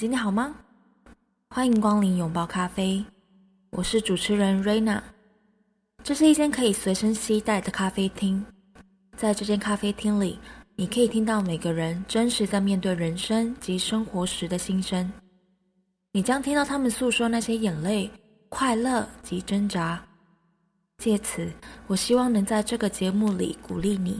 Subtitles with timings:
[0.00, 0.54] 今天好吗？
[1.50, 3.04] 欢迎光临拥抱咖啡，
[3.68, 5.04] 我是主持人瑞娜。
[6.02, 8.42] 这是一间可以随身携带的咖啡厅，
[9.14, 10.38] 在这间咖啡厅里，
[10.74, 15.12] 你可以听到每个人真实在面对人生及生活时的心声。
[16.12, 18.10] 你将听到他们诉说那些眼泪、
[18.48, 20.02] 快乐及挣扎。
[20.96, 21.52] 借此，
[21.86, 24.18] 我希望能在这个节目里鼓励你，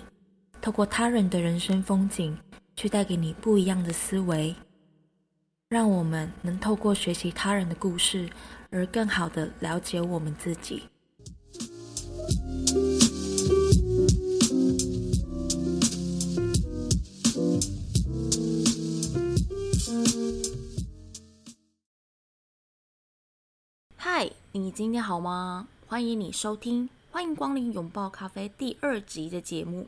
[0.60, 2.36] 透过他人的人生风景，
[2.76, 4.54] 去带给你不一样的思维。
[5.70, 8.28] 让我们能透过学习他人的故事，
[8.70, 10.82] 而更好的了解我们自己。
[23.96, 25.68] 嗨，你今天好吗？
[25.86, 29.86] 欢迎你收听，欢迎光临拥抱咖啡第二集的节目。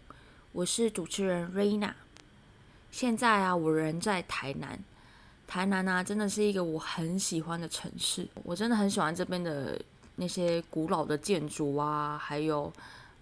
[0.53, 1.97] 我是主持人瑞娜。
[2.93, 4.79] 现在啊，我人在台南。
[5.53, 8.27] 台南啊，真的是一个我很喜欢的城市。
[8.43, 9.79] 我真的很喜欢这边的
[10.17, 12.73] 那些古老的建筑啊，还有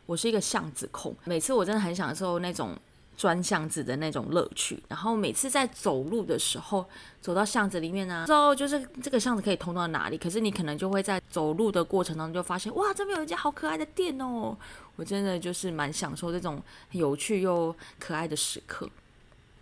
[0.06, 1.12] 我是一个巷子控。
[1.24, 2.76] 每次我真的很享受那种
[3.16, 4.80] 钻巷子的那种乐趣。
[4.86, 6.86] 然后每次在走路的时候，
[7.20, 10.16] 走到巷子里面呢，之后就是这个巷子可以通到哪里？
[10.16, 14.56] 可是你可能就会在走路的过程当中就发现，哇，这边有一家好可爱的店哦！
[14.94, 18.88] 我真的就是蛮享受这种有趣又可爱的时刻。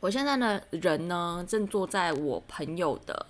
[0.00, 3.26] 我现在呢，人呢正坐在我朋友的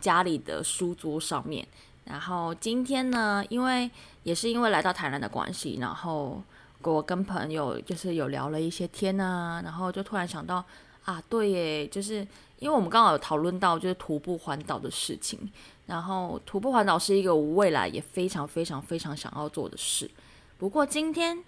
[0.00, 1.66] 家里的书桌上面。
[2.04, 3.88] 然后今天呢，因为
[4.24, 6.42] 也是因为来到台南的关系，然后
[6.82, 10.64] 我跟朋友就是有聊了一些天啊，然后就突然想到
[11.04, 12.26] 啊，对耶，就是
[12.58, 15.38] 因为我们刚好有讨论到就是徒步环岛的事情。
[15.86, 20.10] 然后徒步环岛是一个我未来也非常非常非常想要做的事。
[20.58, 21.38] 不过今天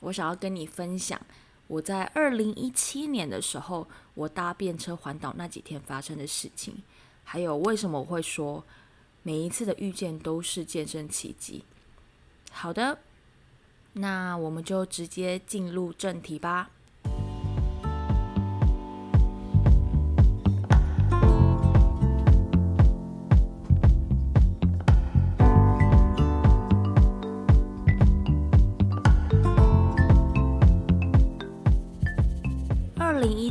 [0.00, 1.20] 我想要跟你分享。
[1.66, 6.82] 我在二零一七年的时候，我搭便车环岛那几天发生的事情，
[7.24, 8.64] 还有为什么我会说
[9.22, 11.64] 每一次的遇见都是健身奇迹。
[12.50, 12.98] 好的，
[13.94, 16.70] 那我们就直接进入正题吧。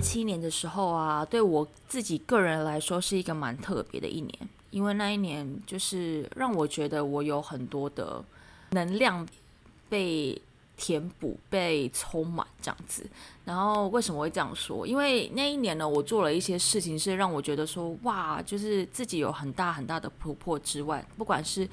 [0.02, 8.24] 七年的时候啊，对我自己个人来说是一个蛮特别的一年，因为那一年就是让我觉得我有很多的
[8.72, 9.26] 能量
[9.88, 10.40] 被
[10.76, 13.08] 填补、被充满这样子。
[13.46, 14.86] 然后为什么会这样说？
[14.88, 21.70] 因为那一年呢，我做了一些事情，是让我觉得说，哇，就是自己有很大很大的突破之外，不管是。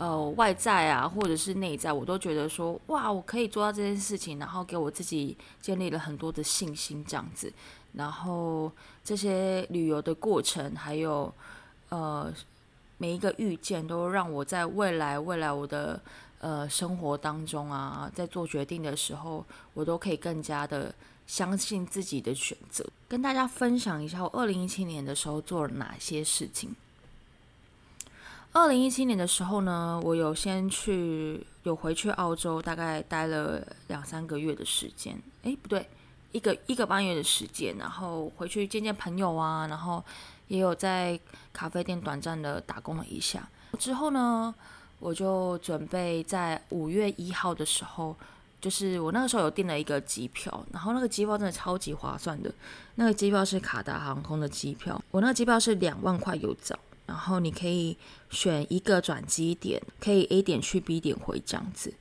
[0.00, 7.52] 呃，外在啊，或者是内在，我都觉得说，哇，我可以做到这件事情，然后给我自己建立了很多的信心，这样子。
[7.92, 8.72] 然后
[9.04, 11.30] 这些旅游的过程，还有
[11.90, 12.32] 呃
[12.96, 16.00] 每一个遇见，都让我在未来未来我的
[16.38, 19.44] 呃生活当中啊，在做决定的时候，
[19.74, 20.94] 我都可以更加的
[21.26, 22.82] 相信自己的选择。
[23.06, 26.74] 跟大家分享一下，我二零一七年的时候做了哪些事情。
[28.52, 35.16] 二零一七年的时候呢，我有先去有回去澳洲，大概待了两三个月的时间。
[35.42, 35.88] 诶，不对，
[36.32, 40.04] 一个一个半月的时间，然后回去见见朋友啊，然后
[40.48, 41.18] 也有在
[41.52, 43.48] 咖啡店短暂的打工了一下。
[43.78, 44.52] 之后呢，
[44.98, 48.16] 我就准备在五月一号的时候，
[48.60, 52.52] 就是我那个时候有订了一个机票，然后那个机票真的超级划算的，
[52.96, 56.76] 那个机票是卡达航空的机票，我那个机票是两万块有找。
[57.10, 57.96] 然后你可以
[58.30, 61.92] 选一个转机点，可以 A 点去 B 点回这样子，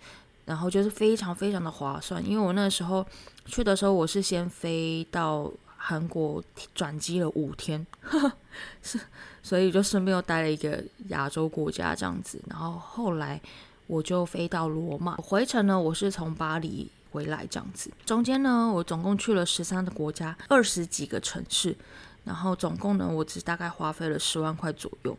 [0.46, 2.24] 然后就是非常非常的划算。
[2.24, 3.04] 因为我那时候
[3.48, 6.44] 去的时候，我是先飞到韩国
[6.76, 7.84] 转机了五天，
[8.84, 9.00] 是，
[9.42, 12.40] 所以就顺便又待了一个亚洲国家这样子。
[12.48, 13.42] 然后后来
[13.88, 17.90] 我就飞到罗马，回程呢我是从巴黎回来这样子。
[18.06, 21.76] 中间呢我总共去了十三个国家，二十几个城市。
[22.30, 25.18] 然后总共呢，我只大概花费了十万块左右，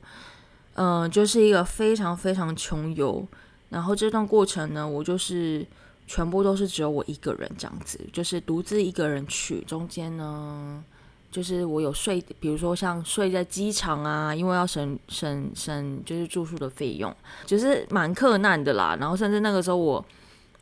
[0.75, 3.27] 嗯，就是一个非常非常穷游。
[3.69, 5.67] 然后这段过程呢，我就是
[6.07, 9.61] 全部都是只有我一个人这样子，就是独自一个人去。
[9.63, 10.85] 中间呢，
[11.33, 17.13] 就是我有睡，比如说像睡在机场啊，因为要省省省，就是住宿的费用，
[17.45, 18.97] 就是蛮克难的啦。
[19.01, 20.07] 然后甚至那个时候，我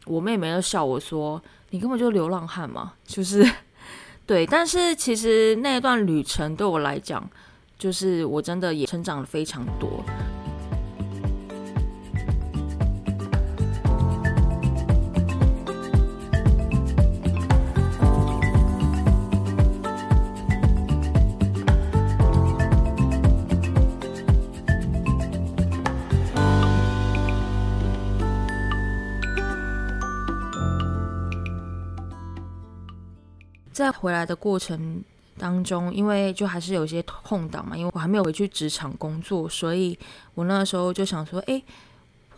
[0.07, 3.47] 我妹妹都笑我说：“你根本就流浪汉嘛！”就是。
[4.29, 7.27] 对，但是其实那段旅程对我来讲，
[7.79, 10.05] 就是我真的也成长了非常多。
[33.79, 35.03] 在回来的过程
[35.37, 39.99] 当中，因为就还是有一些空档嘛，因为我还没有回去职场工作，所以
[40.35, 41.63] 我那个时候就想说，哎。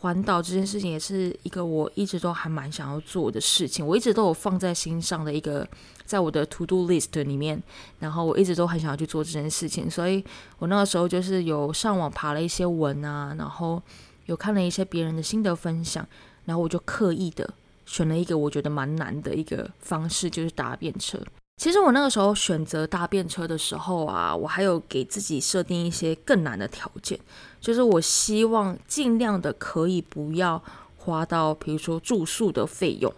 [0.03, 5.69] 环岛这件事情也是一个我一直都还蛮想要做的事情，我一直都有放在心上的一个，
[6.07, 7.63] 在我的 to do list 里面，
[7.99, 10.25] 然后我一直都很想要去做这件事情，所以
[10.59, 13.83] 我那个时候就是有上网爬了一些文啊，然后
[14.25, 16.07] 有看了一些别人的心得分享，
[16.47, 17.53] 然后我就刻意的
[17.91, 21.19] 选了一个我觉得蛮难的一个方式，就是搭便车。
[21.57, 27.19] 其实我那个时候选择搭便车的时候啊，我还有给自己设定一些更难的条件，
[27.61, 30.63] 就是我希望尽量的可以不要
[30.99, 33.13] 花到，比如说住宿的费用。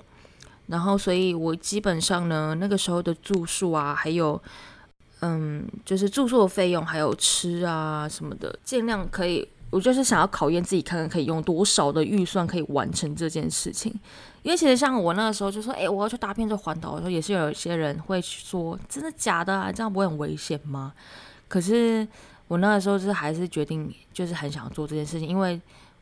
[0.69, 4.43] 然后，所以我基本上呢，那个时候的住宿啊，还有，
[5.21, 9.47] 嗯，就是住宿的费用，还有吃啊什么的，尽量可以。
[9.73, 13.91] 我就是想要考验自己，看看可以用多少的预算可以完成这件事情。
[14.43, 19.73] 因为其实像我那个时候就说，哎，我要去搭便车环岛的时候，也是有一些人会说，真的假的啊？
[19.73, 20.93] 这样不会很危险吗？
[21.49, 22.07] 可是
[22.49, 25.59] 我那个时候就是还是决定，就是很想做这件事情，因为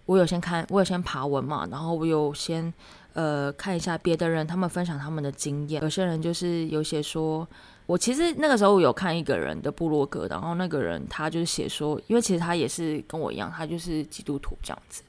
[0.06, 2.74] 我有先看，我有先爬文嘛，然后我有先
[3.12, 7.46] 呃看一下别的人他们分享他们的经验，有些人就是有些说。
[7.90, 15.02] 我其实那个时候有看一个人的部落格，然后那个人他就是写说，因为其实他也是跟我一样，他就是基督徒这样子，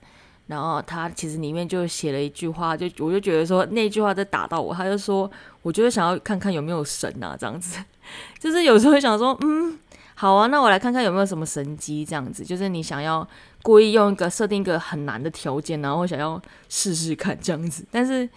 [0.47, 5.29] 然后他其实里面就写了一句话，就我就觉得说那句话在打到我，他就说，
[5.61, 7.79] 我就是想要看看有没有神啊这样子，
[8.39, 9.77] 就是有时候想说，嗯，
[10.15, 13.27] 好啊，那我来看看有没有什么神机这样子，就是你想要
[13.61, 18.27] 故意用一个设定一个很难的条件，然后想要试试看这样子，但是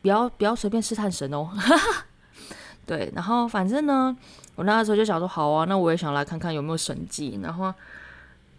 [0.00, 1.50] 不要不要随便试探神哦。
[2.90, 4.16] 对，然后反正呢，
[4.56, 7.38] 我那个时候就想说，好啊，那我也想来看看有没有神迹。
[7.40, 7.72] 然后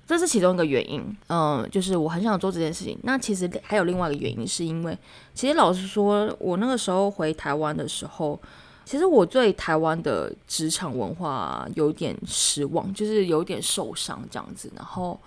[0.07, 2.97] 这是其中一个原因，嗯，就是我很想做这件事情。
[3.03, 4.97] 那其实还有另外一个原因，是因为
[5.33, 8.39] 其实老实说，我那个时候回台湾的时候，
[8.85, 14.71] 其实我对台湾的职场文化有点失望，就是有点受伤这样子。
[14.77, 15.19] 然后，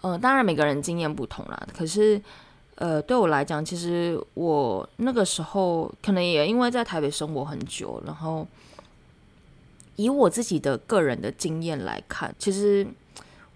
[0.00, 2.20] 嗯，当然每个人经验不同啦，可是。
[2.80, 8.46] 呃，对我来讲，其实我那个时候可能也因为在台北生活很久，然后
[9.96, 12.86] 以我自己的个人的经验来看，其实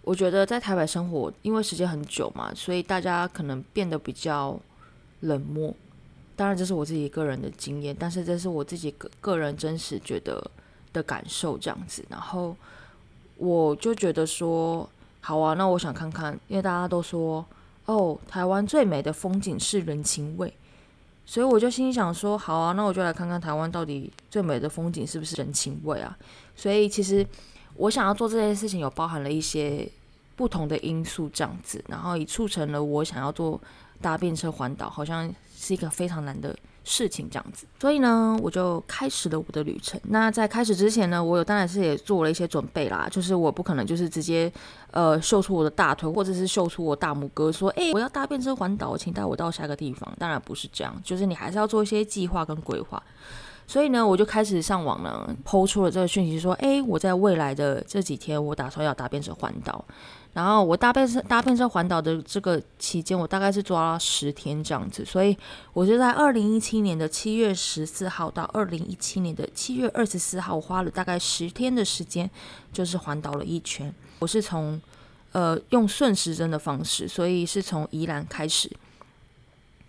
[0.03, 4.59] 我觉得在台北生活，因为时间很久嘛，所以大家可能变得比较
[5.21, 5.73] 冷漠。
[6.35, 10.51] 当然，这是我自己个人的经验，但是这是我自己个个人真实觉得
[10.93, 12.05] 的感受这样子。
[12.09, 12.57] 然后
[13.37, 14.91] 我就觉得说，
[15.21, 17.47] 好啊，那我想看看，因为大家都说。
[17.87, 20.53] 哦，台湾最美的风景是人情味，
[21.27, 26.17] 所以我就心想说，好啊，那我就来看看台湾到底最美的风景是不是人情味啊？
[26.55, 27.27] 所以其实
[27.77, 29.89] 我想要做这件事情，有包含了一些
[30.37, 33.61] 不同的因素，这样子，然后也促成了我想要做
[34.01, 36.57] 搭便车环岛，好像是一个非常难的。
[36.85, 40.01] 事情这样子，所以呢，我就开始了我的旅程。
[40.05, 44.53] 那在开始之前呢，我有当然是也做了一些准备啦，就是我不可能就是直接
[44.91, 50.13] 呃秀出我的大腿，或者是秀出我大拇哥，说哎我要搭便车环岛，请带我到下个地方。
[50.19, 53.03] 当然不是这样，就是你还是要做一些计划跟规划。
[53.67, 59.85] 所以呢，我就开始上网呢，抛出了这个讯息，说哎我在未来的这几天，我打算要搭便车环岛。
[60.35, 65.37] 然后我搭便车搭便车环岛的这个期间，我大概是抓了十天这样子，所以
[65.75, 72.31] 我就在二零一七年的七月十四号到二零一七年的七月二十四号，我花了大概十天的时间，
[72.73, 73.95] 就是环岛了一圈。
[74.21, 74.81] 我是从
[75.33, 78.71] 呃用顺时针的方式，所以是从宜兰开始。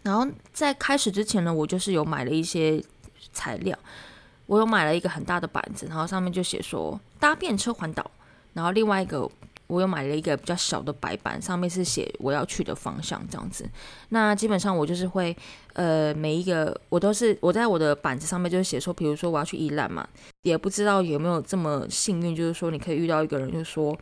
[0.01, 2.83] 然后在开始之前呢，我就是有买了一些
[3.33, 3.77] 材料，
[4.45, 8.09] 我有买了一个很大的板子，然后上面就写说搭便车环岛，
[8.53, 9.29] 然后另外一个。
[9.67, 13.67] 我又买了一个比较小的白板，上面是写我要去的方向这样子。
[14.09, 15.35] 那基本上我就是会，
[15.71, 20.07] 呃，每一个我都是我在我的板子上面就写说，比如说我要去宜兰嘛，
[20.43, 23.97] 也不知道有没有这么幸运，就是说你可以遇到一个人，就是说。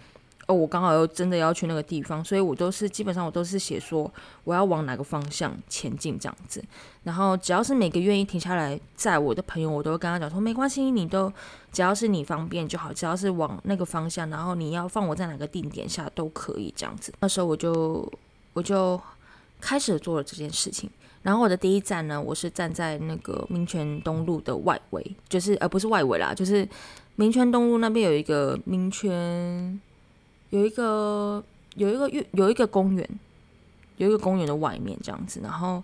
[0.54, 4.12] 我刚好又真的要去那个地方，所以我都是基本上我都是写说
[4.44, 6.64] 我要往哪个方向前进这样子。
[7.04, 11.32] 然后只要是每个愿意停下来载我的朋友，我都会跟他讲说没关系，你都
[11.72, 17.12] 只要是你方便就好，只要是往那个方向，然后你要放我在哪个定点下都可以这样子。
[17.22, 18.08] 那时候我就
[18.54, 19.02] 我就
[19.60, 20.90] 开始做了这件事情。
[21.24, 26.68] 然后我的第一站呢，我是站在那个民权东路的外围，就是呃不是外围啦，就是
[27.16, 29.80] 民权东路那边有一个民权。
[30.52, 31.44] 有一个
[31.76, 33.10] 有一个有有一个公园，
[33.98, 35.84] 有一个公园的外面这样子，然后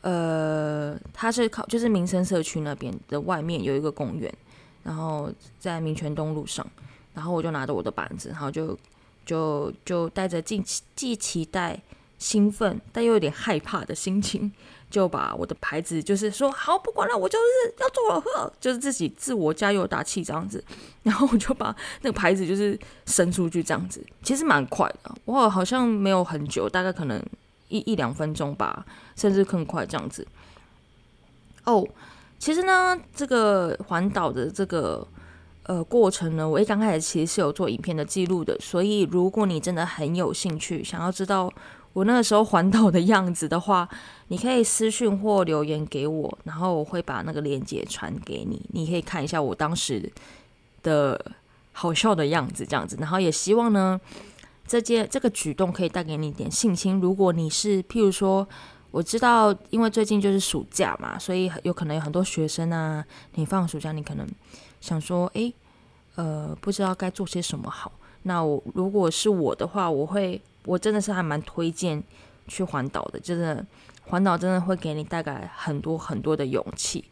[0.00, 4.32] 呃，它是靠就是民生社区那边的外面有一个公园，
[4.82, 6.66] 然后在民权东路上，
[7.12, 8.78] 然后我就拿着我的板子，然后就
[9.26, 10.62] 就就带着既
[10.94, 11.80] 既期待
[12.18, 14.52] 兴奋但又有点害怕的心情，
[14.90, 20.62] 就把我的牌子就是说好不管了，我就是要做了呵，就是自己自我加油打气这样子。
[21.02, 27.22] 然后我就把那个牌子就是伸出去这样子，其实蛮快的，我好像没有很久，大概可能
[27.68, 28.86] 一一两分钟吧，
[29.16, 30.26] 甚至更快这样子。
[31.64, 31.86] 哦，
[32.38, 35.06] 其实呢，这个环岛的这个。
[35.66, 41.50] 呃，过程呢，我一刚开始其实是有做影片的记录的，所以如果你真的很有兴趣，想要知道
[41.94, 43.88] 我那个时候环岛的样子的话，
[44.28, 50.12] 你可以私讯或留言给我，然后我会把那个链接传给你，你可以看一下我当时
[50.82, 51.18] 的
[51.72, 53.98] 好笑的样子，这样子，然后也希望呢，
[54.66, 57.00] 这件这个举动可以带给你一点信心。
[57.00, 58.46] 如果你是譬如说，
[58.90, 64.28] 我知道，因为最近就是暑假嘛，所以有可能有很多学生啊，你放暑假，你可能。
[64.80, 65.50] 想说，哎，
[66.16, 67.90] 呃，不知道该做些什么好。
[68.24, 72.02] 那我如果是我的话，我会，我真的是还蛮推荐
[72.48, 73.20] 去环岛的。
[73.20, 73.64] 真的，
[74.06, 77.04] 环岛真的会给你带来很多很多的勇气。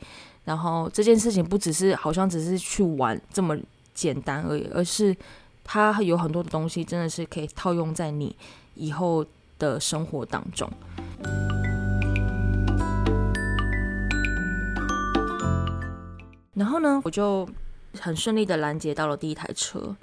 [0.45, 3.57] 然后这件事情不只是好像只是去玩这么
[3.95, 5.17] 简单而已，而是
[5.65, 8.35] 它有很多的东西真的是可以套用在你
[8.75, 9.25] 以后
[9.59, 10.71] 的生活当中。
[16.55, 17.49] 然后呢，我就。
[18.01, 19.95] 很顺利的拦截到了第一台车，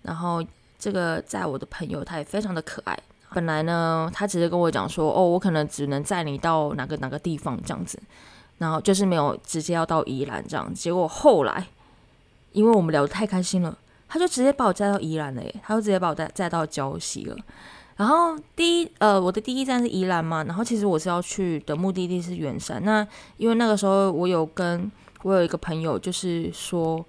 [0.00, 0.42] 然后
[0.84, 2.94] 这个载我的朋友他也非常的可爱。
[3.32, 7.98] 本来呢，他只是跟我讲说，哦，我可能只能载你到哪个哪个地方这样子，
[8.58, 10.74] 然后就是没有直接要到宜兰这样。
[10.74, 11.66] 结果后来，
[12.52, 13.74] 因为我们聊得太开心了，
[14.06, 17.36] 他就直接把我载到宜兰了，耶，他就直接把我载载到礁溪了。
[17.96, 22.84] 然后第一呃，我的第一站是宜兰嘛，然后其实我是要去的目的地是圆山。
[22.84, 27.02] 那因为那个时候我有跟我有一个朋友，就是说。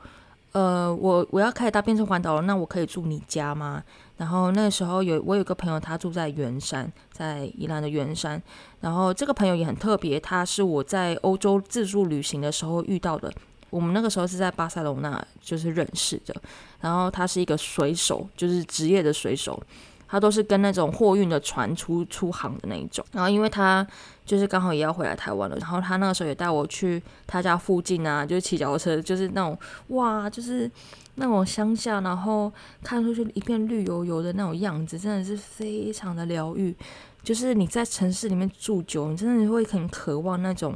[0.55, 3.83] 呃，我我要开始搭便车环岛了，那我可以住你家吗？
[4.15, 8.41] 然后那个时候有我有个朋友，他住在圆山，在宜兰的圆山。
[8.79, 13.29] 然后这个朋友也很特别，他是我在欧洲自助旅行的时候遇到的。
[13.69, 16.33] 我们那个时候是在巴塞罗那就是认识的。
[16.79, 19.61] 然后他是一个水手，就是职业的水手。
[20.07, 23.85] 他都是跟那种货运的船出出航的那一种，然后因为他
[24.25, 29.57] 就是刚好也要回来台湾了，然后他那个时候也带我去他家附近啊，就是骑脚车，就是那种
[29.87, 30.69] 哇，就是
[31.15, 32.51] 那种乡下，然后
[32.83, 36.75] 看出去一片绿油油的那种样子，真的是非常的疗愈。
[37.23, 40.75] 就是你在城市里面住久，你真的会很渴望那种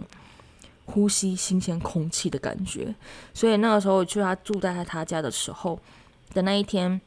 [0.86, 2.94] 呼吸新鲜空气的感觉。
[3.34, 5.80] 所以那个时候我去他住在他家的时候
[6.34, 7.00] 的那一天。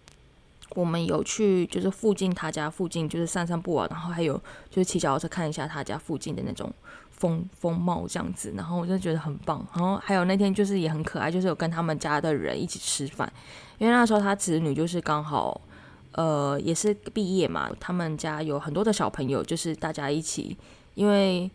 [0.74, 4.36] 我们有去，就是附近他家附近，就是散散步啊，然后还有
[4.70, 6.72] 就是骑脚踏车看一下他家附近的那种
[7.10, 9.66] 风风貌这样子，然后我就觉得很棒。
[9.74, 13.30] 然后还有那天就是也很可爱，就是有跟他们家的人一起吃饭，
[13.78, 15.60] 因为那时候他子女就是刚好
[16.12, 20.56] 呃也是毕业嘛，他们家有很多的小朋友，就是大家一起，
[20.94, 21.50] 因为。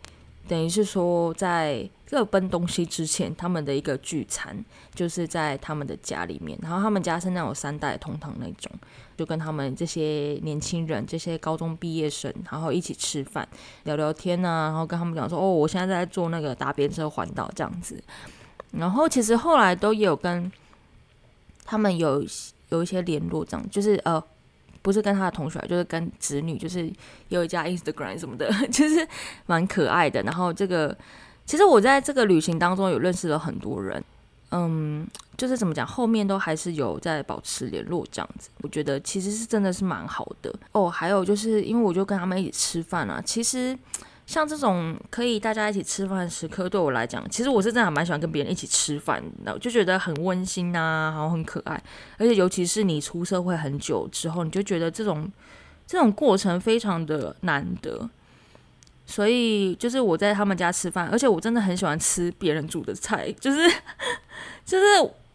[0.46, 6.58] 等于是说，在各奔东西之前，他们的一个聚餐就是在他们的家里面。
[6.62, 8.72] 然后他们家是那种三代同堂那种，
[9.18, 13.46] 就跟他们这些年轻人、这些高中毕业生，然后一起吃饭、
[13.82, 18.02] 聊聊天啊，然后跟他们讲说：“哦，我现在在做那个搭便车环岛这样子。”
[18.72, 20.50] 然后其实后来都有跟
[21.64, 22.24] 他们有
[22.68, 24.22] 有一些联络，这样就是呃。
[24.80, 26.90] 不是跟他的同学，就是跟子女，就是
[27.28, 29.06] 有一家 Instagram 什么的， 就是
[29.44, 30.22] 蛮可爱的。
[30.22, 30.96] 然后这个，
[31.44, 34.02] 其实我在这个旅行当中有认识了很多人，
[34.50, 38.48] 嗯，就是怎么讲，后面都还是有在保持联络这样子。
[38.62, 40.88] 我觉得其实是真的是蛮好的哦。
[40.88, 43.78] 还有就是因为我就跟他们一起吃饭啊，其实。
[44.28, 51.82] 像这种可以大家一起吃饭的时刻，对我来讲，其实我是真的蛮喜欢跟别人一起吃饭的，就觉得很温馨呐，然后很可爱。
[52.18, 55.32] 而且尤其是你出社会很久之后，你就觉得这种
[55.86, 58.10] 这种过程非常的难得。
[59.06, 63.60] 所以就是我在他们家吃饭，而且我真的很喜欢吃别人煮的菜，就是
[64.64, 64.84] 就是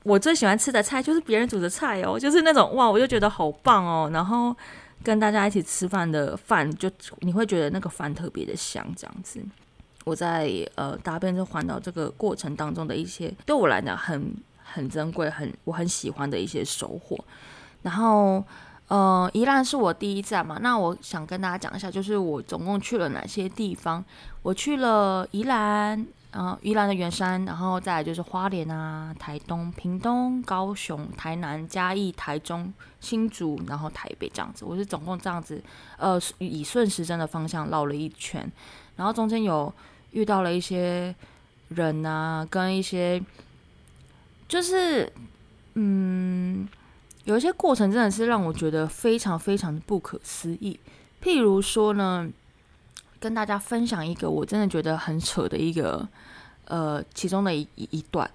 [0.04, 4.56] 我最喜欢吃的菜就是别人煮的菜哦，就是那种哇，我就觉得好棒哦，然后。
[5.04, 6.90] 跟大家一起吃饭的饭，就
[7.20, 9.38] 你会觉得那个饭特别的香，这样子。
[10.06, 17.22] 我在呃搭便车环岛这个过程当中的一些，对我来讲很很珍贵，很我很喜欢的一些收获。
[17.82, 18.42] 然后
[18.88, 24.02] 呃，宜兰是我第一站嘛，那我想跟大家讲一下，就是我总共去了哪些地方。
[24.42, 26.08] 我去了宜兰。
[26.34, 34.66] 然后宜兰的圆山，然后再来就是花莲啊、台东、屏东、高雄、台南、嘉义、台中、新竹，然后台北这样子。
[34.66, 35.64] 我是总共这样子，
[35.98, 38.52] 呃，以顺时针的方向绕了一圈。
[38.96, 39.72] 然后中间有
[40.10, 41.16] 遇到了一些
[41.68, 43.24] 人啊，跟一些
[44.48, 45.14] 就是
[45.76, 46.68] 嗯，
[47.26, 50.80] 有一些过程真的是让我觉得非常非常不可思议。
[51.22, 52.28] 譬如说呢。
[53.20, 56.06] 跟大家分享一个我真的觉得很扯的一个
[56.66, 58.30] 呃其中的一一段。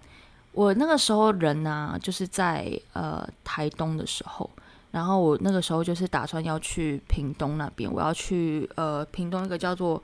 [0.52, 4.48] 我那个时候人呢，就是在呃台东的时候，
[4.90, 10.02] 然后我那个时候就是打算要去屏东那边，我要去呃屏东一个叫做。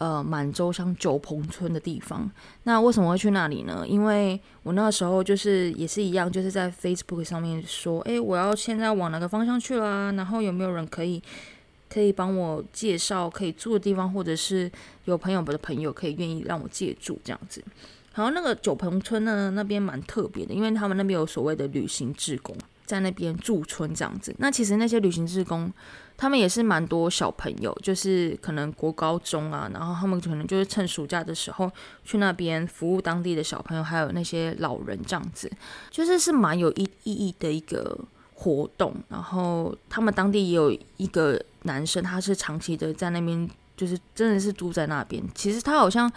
[0.00, 2.30] 呃，满洲乡九鹏村的地方，
[2.62, 3.84] 那为什么会去那里呢？
[3.84, 10.12] 因为我那个时候就是也是一样，就是在 Facebook 上面说，诶，我要现在往哪个方向去啦？
[10.12, 11.20] 然后有没有人可以
[11.88, 14.70] 可以帮我介绍可以住的地方，或者是
[15.04, 17.62] 有朋友的朋友可以愿意让我借住这样子。
[18.14, 24.34] 然后那个九鹏村呢，那边蛮特别的，因为他们那边有所谓的旅行志工在那边驻村这样子。
[24.38, 25.72] 那其实那些旅行志工。
[26.20, 31.70] 他们也是蛮多小朋友，就是可能国高中啊，然后他们可能就是趁暑假的时候
[32.04, 35.48] 去那边服务当地的小朋友，还有那些老人这样子，
[35.92, 37.96] 就是是蛮有意意义的一个
[38.34, 38.92] 活动。
[39.08, 45.22] 然后他们当地也有一个男生，他是长期的在那边，就是真的是住在那边。
[45.34, 46.10] 其实他好像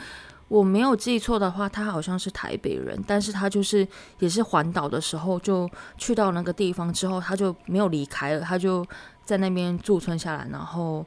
[0.48, 3.88] 我没有记错的话，他好像是台北人，但是他就是
[4.20, 8.86] 也是环岛的时候就去到那个地方之后，他就没有离开了，他就。
[9.24, 11.06] 在那边驻村下来，然后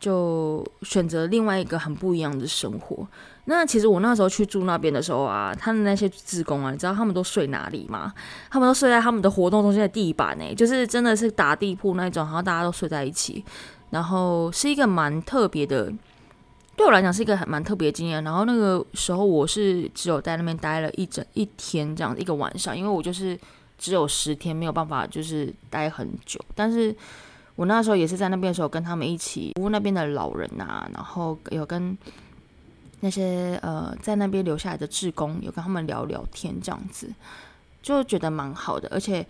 [0.00, 3.06] 就选择另外一个很不一样的生活。
[3.46, 8.14] 那其实我那时候去住那边的时候啊，他的那些职工啊，你知道他们都睡哪里吗？
[8.48, 13.44] 他们都睡在他们的活动中心的地板呢，就是真的是打地铺那种，然后大家都睡在一起，
[13.90, 15.92] 然后是一个蛮特别的，
[16.76, 18.22] 对我来讲是一个很蛮特别的经验。
[18.24, 23.38] 然后那个时候我是只有在那边待了一整一天这样一个晚上，因为我就是
[23.78, 26.94] 只有十天没有办法就是待很久，但是。
[27.56, 31.96] 我那时候也是在那边的时候，跟他们一起服务那边的老人啊，然后有跟
[33.00, 37.10] 那些呃在那边留下来的志工，有跟他们聊聊天，这样子
[37.80, 38.86] 就觉得蛮好的。
[38.92, 39.26] 而且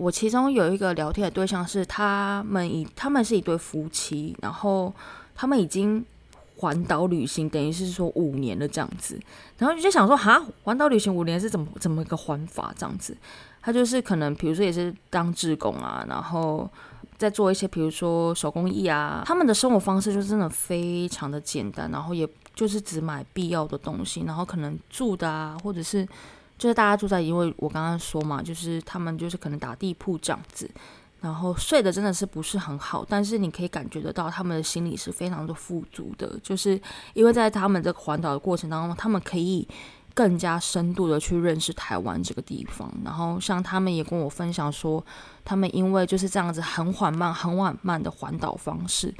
[0.00, 4.92] 我其中有一个聊天的对象是他们以他们是一对夫妻，然后
[5.34, 6.02] 他们已经
[6.56, 9.20] 环岛旅行，等于是说五年了这样子。
[9.58, 13.14] 然后你就想说，哈，环岛旅行五年是怎么怎么一个环法这样子？
[13.60, 16.68] 他就是可能比如说也是当志工啊，然后。
[17.18, 26.08] 在做一些，比如说手工艺啊，他们的生活方式就真的非常的简单，然后也就是只买必要的东西，然后可能住的啊，或者是
[26.60, 30.70] 就是大家住在，因为我刚刚说嘛，就是他们就是可能打地铺这样子，
[31.20, 36.80] 然后睡的真的是不是很好，但是你可以感觉得到他们的心理是非常的富足的，就是
[37.14, 39.66] 因为在他们这个环岛的过程当中，他们可以。
[40.12, 45.02] 更加深度的去认识台湾这个地方，然后像他们也跟我分享说，
[45.44, 49.14] 他们因为就是这样子很缓慢、很缓慢的环岛方式，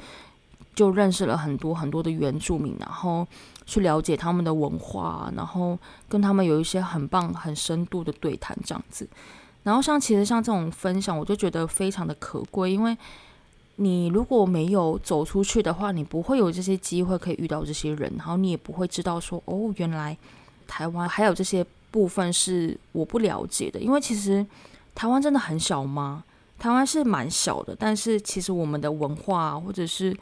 [0.75, 3.25] 就认识了很多很多的原住民，然后
[3.65, 5.77] 去了解他们的文化，然后
[6.09, 9.07] 跟他们有一些很棒、很深度的对谈这样子。
[9.63, 12.97] 然后像其实像这种分享，我就觉得非常的可贵，因为
[13.75, 20.17] 你如果没有走出去的话，你不会有这些机会可以遇到这些人，然后你也不会知道说哦，原来。
[20.67, 24.45] 台湾还有这些部分是我不了解的，因为其实
[24.95, 26.23] 台湾真的很小吗？
[26.57, 30.15] 台湾是蛮小的，但是其实我们的文化或者是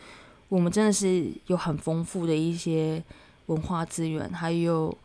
[0.48, 3.04] 我们真的是有很丰富的一些
[3.50, 4.98] 文化资源，还有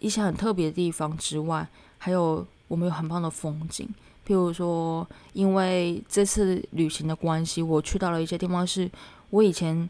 [0.00, 1.64] 一些很特别的地方之外，
[1.98, 3.88] 还有我们有很棒的风景。
[4.26, 8.90] 譬如说，因为这次旅行的关系，我去到了一些地方，是
[9.30, 9.88] 我以前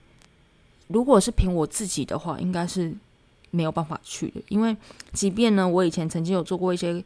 [0.88, 2.94] 如果是凭我自己的话，应该是。
[3.55, 4.74] 没有办法去的，因为
[5.12, 7.05] 即便呢，我以前曾经有做过一些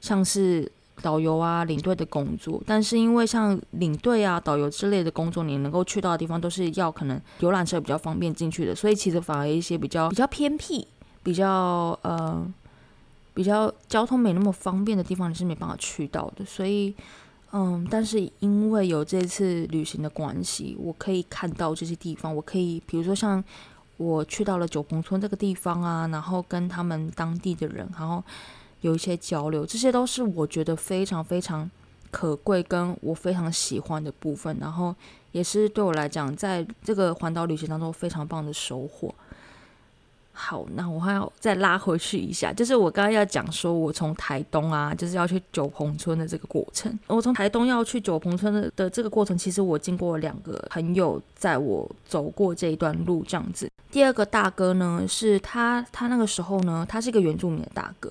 [0.00, 0.66] 像是
[1.00, 10.86] 导游啊、领队的工作，但是因为像领队啊、导游之类的工作，你能够去到的地方都是要可能游览车比较方便进去的，所以其实反而一些比较比较偏僻、
[11.22, 12.46] 比较呃
[13.32, 16.44] 比较交通没那么方便的地方，你是没办法去到的。
[16.44, 16.94] 所以，
[17.52, 23.42] 嗯，但是因为有这次旅行的关系，我可以看到这些地方，我可以比如说像。
[23.98, 28.24] 我去到了九宫村这个地方啊，然后跟他们当地的人，然后
[28.82, 31.68] 有一些交流，这些都是我觉得非常非常
[32.10, 34.94] 可贵，跟我非常喜欢的部分，然后
[35.32, 39.14] 也是对我来讲，在这个环岛旅行当中非常棒的收获。
[40.34, 46.98] 好，那我还要再拉回去一下，就是我刚刚要讲说，我从台东啊，就是要去九鹏村的这个过程。
[47.06, 53.70] 我从台东要去九鹏村的的这个过程，其实我经过两个朋友载我走过这一段路，这样子。
[53.90, 58.10] 第二个大哥呢，是他，他那个时候呢，他是一个原住民的大哥。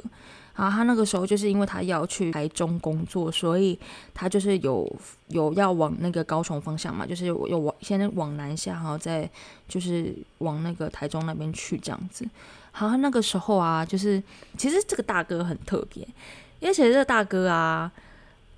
[0.61, 3.77] 然后他那个时候就是因为他要去台中工作，所以
[4.13, 4.87] 他就是有
[5.29, 9.27] 有要往那个高雄方向嘛，就是有往先往南下，然后再
[9.67, 12.23] 就是往那个台中那边去这样子。
[12.71, 14.21] 好，那个时候啊，就是
[14.55, 16.07] 其实这个大哥很特别，
[16.59, 17.91] 因为其实这个大哥啊，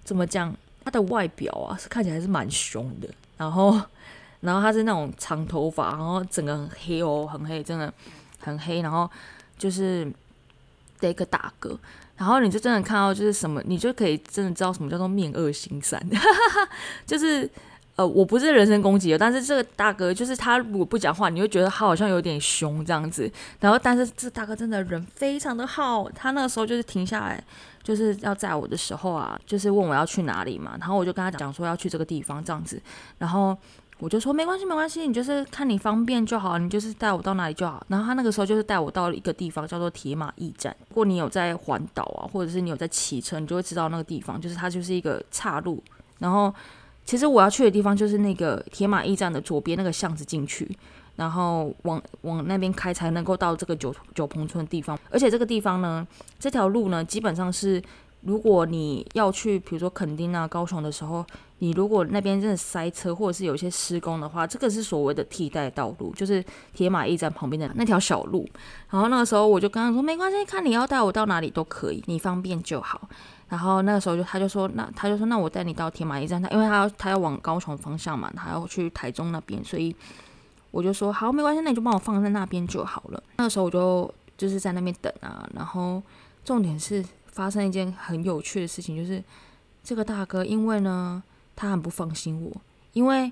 [0.04, 3.80] 怎么讲，他的外表啊是看起来是蛮凶的，然后
[4.42, 7.94] 然后他是那种长头发，然后整个很黑哦，很黑，真的
[8.40, 9.10] 很黑，然后
[9.58, 10.12] 就是
[11.04, 11.78] 的一个大哥，
[12.18, 16.02] 然后你就真的看到就是什么，你就可以真的知道什么叫做面恶心善，
[17.06, 17.50] 就是
[17.96, 27.44] 呃，我不是人身攻击的，但是这个大哥就是他如果不讲话，你会觉得他好像有点凶这样子，然后但是这大哥真的人非常的好，他那个时候就是停下来。
[27.84, 32.82] 就是要载我的时候啊，就是问我要去哪里嘛，然后我就跟他讲说要去这个地方这样子，
[33.18, 33.58] 然后
[34.04, 37.82] 我就说没关系没关系，你就是看你方便就好，你就是带我到哪里就好。
[37.88, 40.76] 然后他那个时候就是带我到了一个地方叫做铁马驿站。
[40.90, 45.82] 如果你有在环岛啊，或者是你有在骑车，你就会知道那个地方，就是它就是一个岔路。
[46.20, 46.54] 然后
[47.06, 50.70] 其实我要去的地方就是那个铁马驿站的左边那个巷子进去。
[51.16, 56.06] 然后往往那边开才能够到这个九九鹏村的地方，而且这个地方呢，
[56.38, 57.82] 这条路呢，基本上是
[58.26, 61.26] 如果你要去，比如说垦丁啊、高雄的时候，
[61.60, 68.48] 你如果那边真的塞车或者是有一些施工的话，这个是所谓的替代道路，就是铁马驿站旁边的那条小路。
[68.90, 73.10] 然后那个时候我就跟他说，没关系，看你要带我到哪里都可以，你方便就好。
[73.50, 79.96] 然后那个时候就他就说，那他就说，那我带你到铁马驿站，他因为他要他要往高雄方向嘛，他要去台中那边，所以。
[80.72, 83.24] 我就说好，没关系，那你就帮我放在那边就好了。
[83.38, 86.02] 那个时候我就就是在那边等啊，然后
[86.44, 89.22] 重点是发生一件很有趣的事情，就是
[89.84, 91.22] 这个大哥，因为呢
[91.54, 92.62] 他很不放心我，
[92.94, 93.30] 因为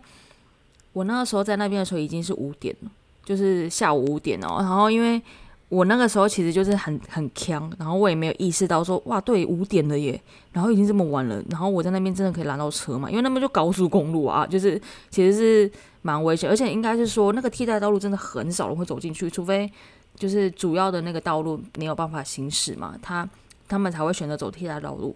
[0.92, 2.92] 我那个时候在那边的时候已经是五点了，
[3.24, 4.58] 就是下午五点哦。
[4.60, 5.22] 然后因为
[5.70, 13.10] 我那个时候其实就是很很呛，然后我也没有意识到说哇，对，五点了耶，然后已经这么晚了，然后我在那边真的可以拦到车嘛？
[13.10, 15.72] 因为那边就高速公路啊，就是其实是。
[16.04, 19.72] 蛮危险，而且应该是说那个替代道路真的很少人会走进去，除非
[20.16, 23.30] 就是主要的那个道路没有办法行驶嘛，他
[23.71, 25.15] 他们才会选择走替代道路。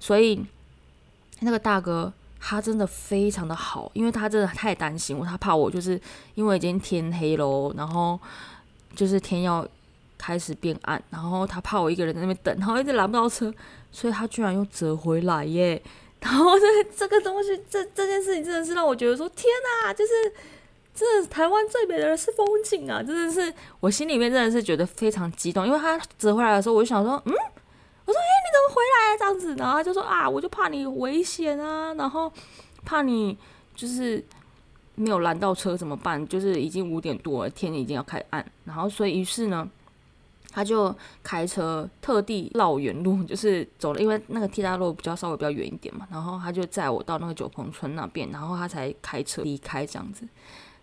[0.00, 0.44] 所以
[1.40, 5.98] 那个大哥他真的非常的好，因为他真的太担心我，他怕我就是
[6.34, 8.18] 因为已经天黑喽，然后
[8.94, 9.66] 就是天要
[10.18, 13.52] 开始变暗，然后他怕我一个人在那边等，然后一直拦不到车，
[13.92, 15.80] 所以他居然又折回来耶。
[16.22, 19.46] 然后这这个东西，这这件事情真的是让我觉得说，天
[19.84, 20.12] 哪，就是
[20.94, 23.02] 这台湾最美的人是风景啊！
[23.02, 27.34] 真的是我心里面真的是觉得非常激动，因为他折回来的时候，我就想说，嗯，
[28.12, 29.54] 我说，哎，你怎么回来这样子？
[29.56, 32.32] 然后他就说啊，我就怕你危险啊，然后
[32.84, 33.36] 怕你
[33.74, 34.22] 就是
[34.94, 36.26] 没有拦到车怎么办？
[36.28, 39.68] 就是已经五点多了，天已经要开暗，然后所以于是呢。
[40.54, 46.06] 他就开车特地绕远路，就是走了，因为那个替代路比较稍微比较远一点嘛。
[46.10, 50.28] 然后他就载我到那个九鹏村那边，然后他才开车离开这样子。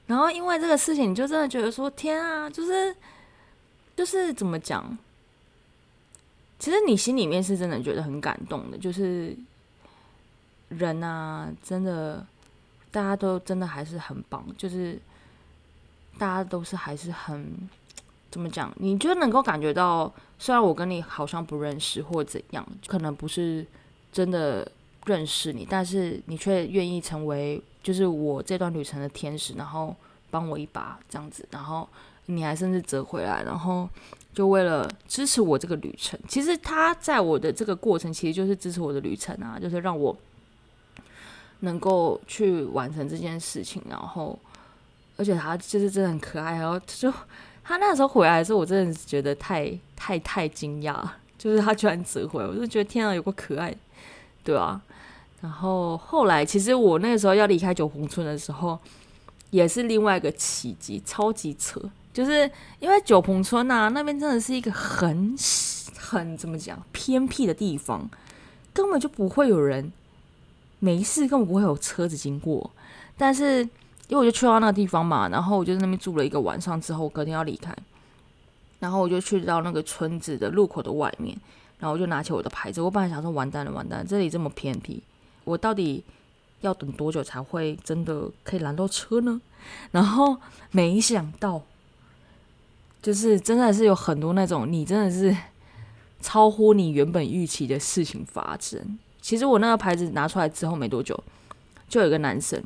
[0.08, 2.96] 然后因为这个事情，你就真的觉得说天啊，就是
[3.96, 4.98] 就是怎么讲？
[6.60, 9.36] 其实你心里面是真的觉得很感动的，就是
[10.68, 12.24] 人啊，真的
[12.92, 15.00] 大家都真的还是很棒，就是
[16.18, 17.70] 大家都是还是很。
[18.32, 18.72] 怎么讲？
[18.76, 23.66] 你就能够感觉到，虽然我跟你好像不认识或怎样，可能不是
[24.12, 24.72] 真的
[25.06, 29.96] 认识你，但是你却愿意成为就是我这段旅程的天使，然后
[30.30, 31.90] 帮我一把这样子，然后
[32.28, 33.90] 你还甚至折回来，然后
[34.34, 36.20] 就为了支持我这个旅程。
[36.28, 40.16] 其实他在我的这个过程，其实就是支持我的旅程啊，就是让我
[41.60, 43.82] 能够去完成这件事情。
[43.90, 44.38] 然后，
[45.18, 47.14] 而且他就是真的很可爱，然后就。
[47.62, 53.72] 他那时候回来的时候，我真的觉得太太太惊讶， 就是他居然折回，我就觉得天啊，有个可爱，
[54.44, 54.82] 对啊。
[55.40, 58.80] 然后后来，其实我那个时候要离开九红村的时候，
[59.52, 61.80] 也是另外一个奇迹，超级扯，
[62.14, 65.36] 就是因为九鹏村啊，那边真的是一个很
[65.98, 68.10] 很怎么讲偏僻的地方，
[68.74, 69.92] 根本就不会有人
[70.80, 72.72] 没事，根本不会有车子经过，
[73.18, 73.68] 但是。
[74.10, 77.72] 因为我就去到那个地方嘛，然后我就在那边住了一个晚上，之后隔天要离开，
[78.80, 81.38] 然后我就去到那个村子的路口的外面，
[81.78, 85.00] 然后我就拿起我的牌子，我本来想说完蛋了，完蛋，这里这么偏僻，
[85.44, 86.04] 我到底
[86.62, 89.40] 要等多久才会真的可以拦到车呢？
[89.92, 90.36] 然后
[90.72, 91.62] 没想到，
[93.02, 95.36] 就是真的是有很多那种你真的是
[96.22, 99.00] 超乎你原本预期的事情发生。
[99.22, 101.18] 其实我那个牌子拿出来之后没多久，
[101.88, 102.62] 就有一个男生。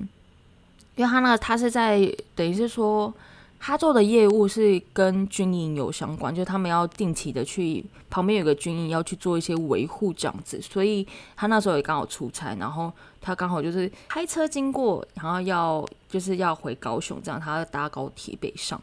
[0.96, 2.00] 因为他那他是在
[2.36, 3.12] 等于是说，
[3.60, 18.80] 他做的业务是跟军营有相关，就他们要定期的去旁边有个军营要去做一些维护这样子，所以他那时候也刚好出差，然后他刚好就是开车经过，然后要就是要回高雄这样，他搭高铁北上，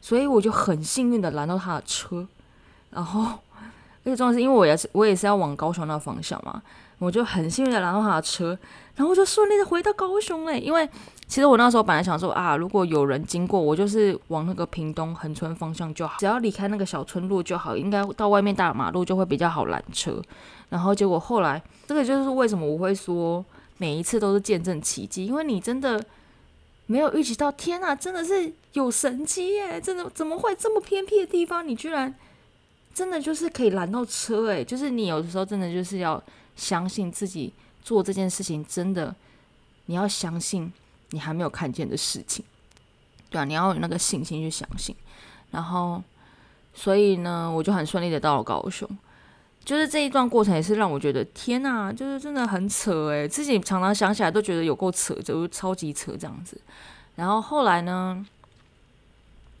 [0.00, 2.26] 所以我就很幸运的拦到他的车，
[2.90, 3.38] 然后
[4.02, 6.62] 而且重要是因为我也是我也是要往高雄那个方向嘛，
[6.98, 8.58] 我就很幸运的拦到他的车，
[8.96, 10.88] 然后就顺利的回到高雄嘞，因为。
[11.28, 20.22] 其实我那时候本来想说啊，如果有人经过，我就是往那个屏东横村方向就好，只要离开那个小村落就好，应该到外面大马路就会比较好拦车。
[20.70, 23.44] 然后结果后来，这个就是为什么我会说
[23.76, 26.02] 每一次都是见证奇迹，因为你真的
[26.90, 29.78] 没有预期到，天呐，真的是有神机耶！
[29.78, 32.14] 真的怎么会这么偏僻的地方，你居然
[32.94, 34.46] 真的就是可以拦到车？
[34.46, 36.20] 诶，就是你有的时候真的就是要
[36.56, 39.14] 相信自己做这件事情，真的
[39.84, 40.72] 你要相信
[41.10, 42.42] 你还没有看见的事情，
[43.28, 44.96] 对啊，你要有那个信心去相信。
[45.50, 46.02] 然后，
[46.72, 48.88] 所以呢，我就很顺利的到了高雄。
[49.68, 56.58] 就是这一段过程也是让我觉得天呐，就是真的很扯诶，自己常常想起来都觉得有够扯，就超级扯这样子。
[57.16, 58.24] 然后后来呢，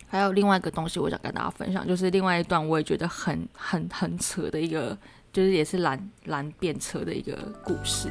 [0.06, 4.96] 还有另外一个东西我想跟大家分享，就是另外一段我也觉得很很很扯的一个，
[5.30, 8.08] 就是也是蓝蓝变扯的一个故事。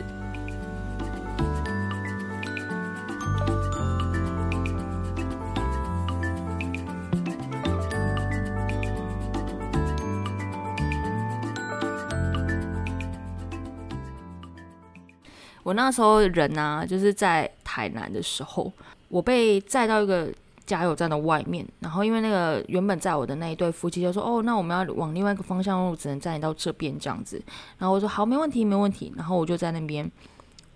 [15.67, 18.71] 我那时候人呢，就是在台南的时候，
[19.09, 20.31] 我被载到一个
[20.65, 27.43] 加油站的外面，然后因为那个原本载我的那一对夫妻就说：“哦，那我们要往另外一个方向路，只能载你到这边这样子。”
[27.79, 30.09] 然后我说：“好，没问题，没问题。”然后我就在那边，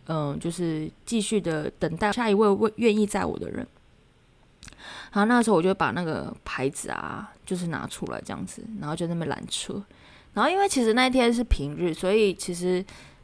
[0.08, 3.65] 嗯，就是继续的等待下一位愿意载我的人。
[5.13, 9.82] 然后那时候我就把那个牌子啊，就是拿出来这样子，然后就那边拦车。
[10.34, 12.84] 然后因为其实那一天是平日，所以其实。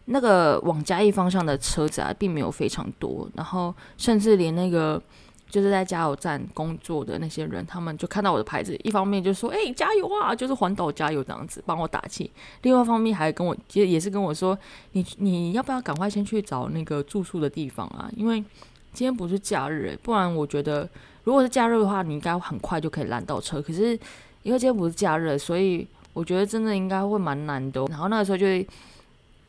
[0.09, 5.01] 那个往嘉义方向的车子啊，并没有非常多，然后甚至连那个
[5.49, 12.29] 就是在加油站工作的那些人，他们就看到我的牌子，一方面就说：“哎，加油啊！”就是环岛加油这样子，帮我打气；
[12.61, 14.57] 另外一方面还跟我，其实也是跟我说
[14.93, 18.09] ：“你你要不要赶快先去找那个住宿的地方啊？
[18.15, 18.39] 因为
[18.93, 20.87] 今天不是假日，不然我觉得
[21.25, 23.61] 如果是假日的话，你应该很快就可以拦到车。
[23.61, 23.91] 可是
[24.43, 27.83] 因为今天不是假日，所以我觉得真的应该会蛮难的。
[27.89, 28.45] 然后那个时候就。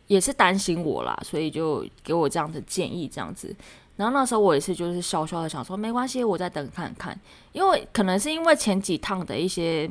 [0.09, 3.55] 也是担心我啦，所以就给我这样的建议，这样子。
[3.97, 7.18] 然后那时候我也是，就是笑笑的想说，没关系，我再等看看。
[7.53, 9.90] 因为可能是因为前几趟的一些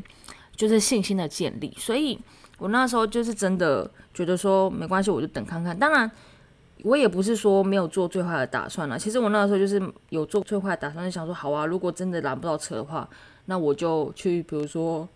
[0.55, 2.17] 就是信心的建立，所以
[2.57, 5.77] 我那时候就是真的觉得说没关系，我就等看看。
[5.77, 6.09] 当然，
[6.83, 8.97] 我也不是说没有做最坏的打算了。
[8.97, 13.07] 其实我那时候就是有做最坏的打算，就想说，好啊，如果真的拦不到车的话，
[13.45, 15.07] 那我就去，比如说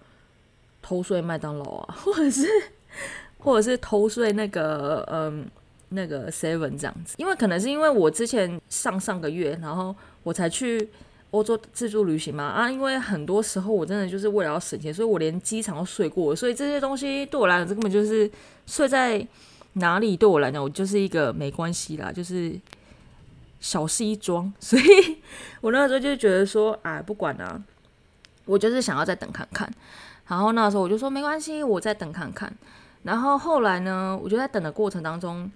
[0.82, 2.46] 偷睡麦当劳啊， 或者是。
[3.42, 5.46] 或者是偷睡那个嗯
[5.90, 10.90] 那个 seven 这样子，因为可能是因为我之前上上个月，然后我才去
[11.32, 18.30] 欧洲自助旅行嘛啊，因为很多时候我真的就是为了要省钱，所以我连机场都睡过，所以这些东西对我来讲，这根本就是
[18.66, 19.26] 睡在
[19.74, 22.54] 哪里对我来讲，我就是一个没关系啦，就是
[23.60, 24.84] 小事一桩， 所以
[25.62, 27.62] 我那时候就觉得说，哎，不管啦，
[28.46, 29.70] 我就是想要再等看看，
[30.28, 32.54] 然后那时候我就说没关系，我再等看看。
[33.04, 34.20] 然后后来呢？
[34.22, 35.52] 我就在等的过程当中，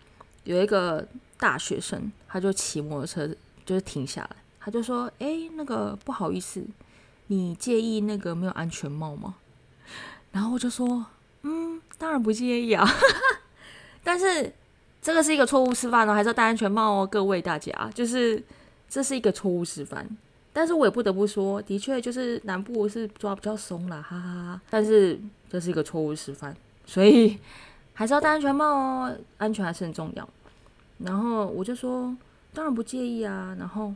[0.45, 3.27] 有一个大学生，他就骑摩托车，
[3.65, 6.65] 就是停下来，他就说：“哎，那个不好意思，
[7.27, 9.35] 你介意那个没有安全帽吗？”
[10.33, 11.05] 然后我就说
[11.43, 12.83] ：“嗯，当然不介意啊。”
[14.03, 14.51] 但是
[15.01, 18.43] 这个是一个错误示范哦，还是要戴安全帽哦，各位大家，就是
[18.89, 20.07] 这是一个错误示范。
[20.51, 24.61] 但是我也不得不说，的确就是南部是抓比较松啦，哈哈哈。
[24.69, 26.55] 但是这是一个错误示范。
[26.85, 27.37] 所以
[27.93, 30.29] 还是要戴安全帽哦，安全还是很重要。
[30.99, 32.15] 然后我就说，
[32.53, 33.55] 当然不介意啊。
[33.59, 33.93] 然后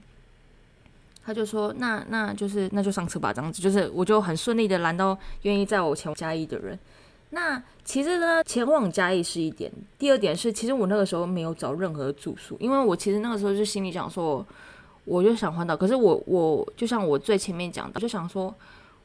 [1.23, 3.61] 他就说，那那就是那就上车吧，这样子。
[3.61, 6.77] 就是我就很顺利的拦到愿意载我前往嘉义的人。
[7.29, 14.45] 那其实呢，前往嘉义是一点，第二点是，其实我那个时候没有找任何住宿，因为我其实那个时候就心里想说，
[15.05, 15.77] 我就想环岛。
[15.77, 18.53] 可是我我就像我最前面讲的，就想说，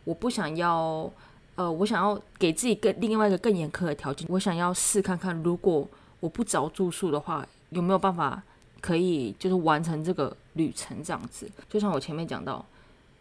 [0.05, 1.11] 我不想要。
[1.57, 5.89] 呃，我想要给自己更另外一个更严苛的条件，我想要试看看，如果
[6.19, 8.43] 我不找住宿的话，有没有办法
[8.81, 11.49] 可以就是完成这个旅程这样子。
[11.71, 12.67] 就像我前面讲到，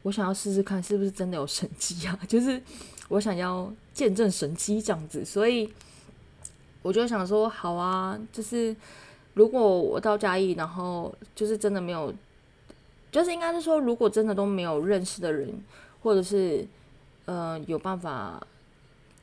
[0.02, 2.60] 我想要试试看是不是真的有神迹啊， 就是
[3.08, 5.24] 我想要见证神迹这样子。
[5.24, 5.72] 所以
[6.82, 8.76] 我就想说，好啊，就是
[9.36, 12.12] 如果我到嘉义，然后就是真的没有，
[13.12, 15.54] 就是应该是说，如果真的都没有认识的人，
[16.02, 16.68] 或者是。
[17.26, 18.46] 呃，有办法，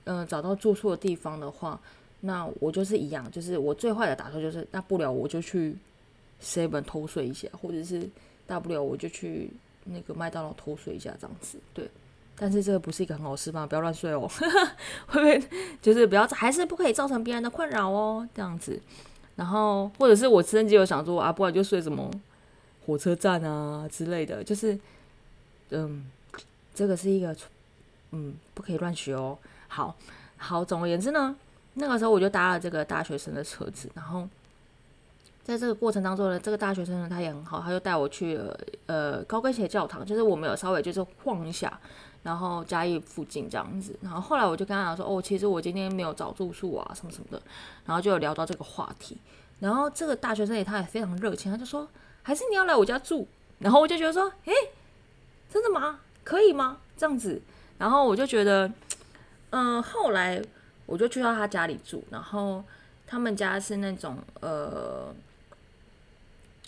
[0.04, 1.80] 嗯，找到住宿的地方的话，
[2.20, 5.76] 那我就是一样，就是我最坏的打算就是，大不了我就去
[6.42, 8.08] seven 偷睡一下，或者是
[8.46, 9.50] 大不了我就去
[9.84, 11.90] 那个麦当劳偷睡一下这样子，对。
[12.42, 14.26] 但是这个不是一个很好示范，不要乱睡哦，
[15.06, 15.42] 会不会
[15.82, 18.80] 就是不要，还是不可以造成别人的困扰哦，这样子。
[19.36, 22.10] 然后或者是我甚至有想说啊，不然就睡什么
[22.86, 24.78] 火车站啊之类的，就是
[25.68, 26.06] 嗯，
[26.74, 27.36] 这个是一个
[28.12, 29.36] 嗯不可以乱学哦。
[29.68, 29.94] 好
[30.36, 31.34] 好，总而言之呢，
[31.74, 34.28] 那个时候我就搭了这个大学生的车子，然后
[35.42, 41.78] 在这个过程当中呢，这个大学生呢他也很好，他就带我去了呃高跟鞋教堂，就是我们有稍微就是晃一下。
[42.22, 47.40] 然后嘉义附近这样子，然后后来我就跟他讲说，哦，其实我今天没有找住宿啊，什么什么的，
[47.86, 49.16] 然后就有聊到这个话题。
[49.58, 51.88] 然后这个大学生也他也非常热情，他就说，
[52.22, 53.26] 还是你要来我家住。
[53.60, 54.52] 然后我就觉得说，诶，
[55.50, 56.00] 真的吗？
[56.22, 56.76] 可以吗？
[56.94, 57.40] 这样子。
[57.80, 58.70] 然后我就觉得，
[59.48, 60.40] 嗯，后来
[60.84, 62.62] 我就去到他家里住，然后
[63.06, 65.12] 他们家是那种呃，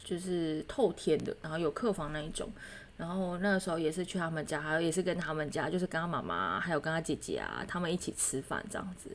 [0.03, 2.51] 就是透天的，然后有客房那一种。
[2.96, 9.11] 然后那个时候也是去他们家，还有也是跟他们家，就是跟他妈妈，还有跟他姐姐啊，他们一起吃饭这样子。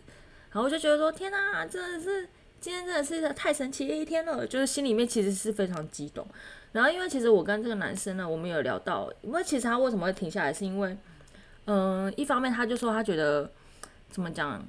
[0.52, 2.28] 然后我就觉得说，天哪，真的是
[2.60, 6.28] 今天真的是太神奇的一天了，就是心里面其实是非常激动。
[6.74, 10.98] 然后因为其实我跟这个男生呢，我们有聊到，因为其实他为什么会停下来，是因为，
[11.68, 13.50] 嗯，一方面他就说他觉得
[14.10, 14.66] 怎么讲，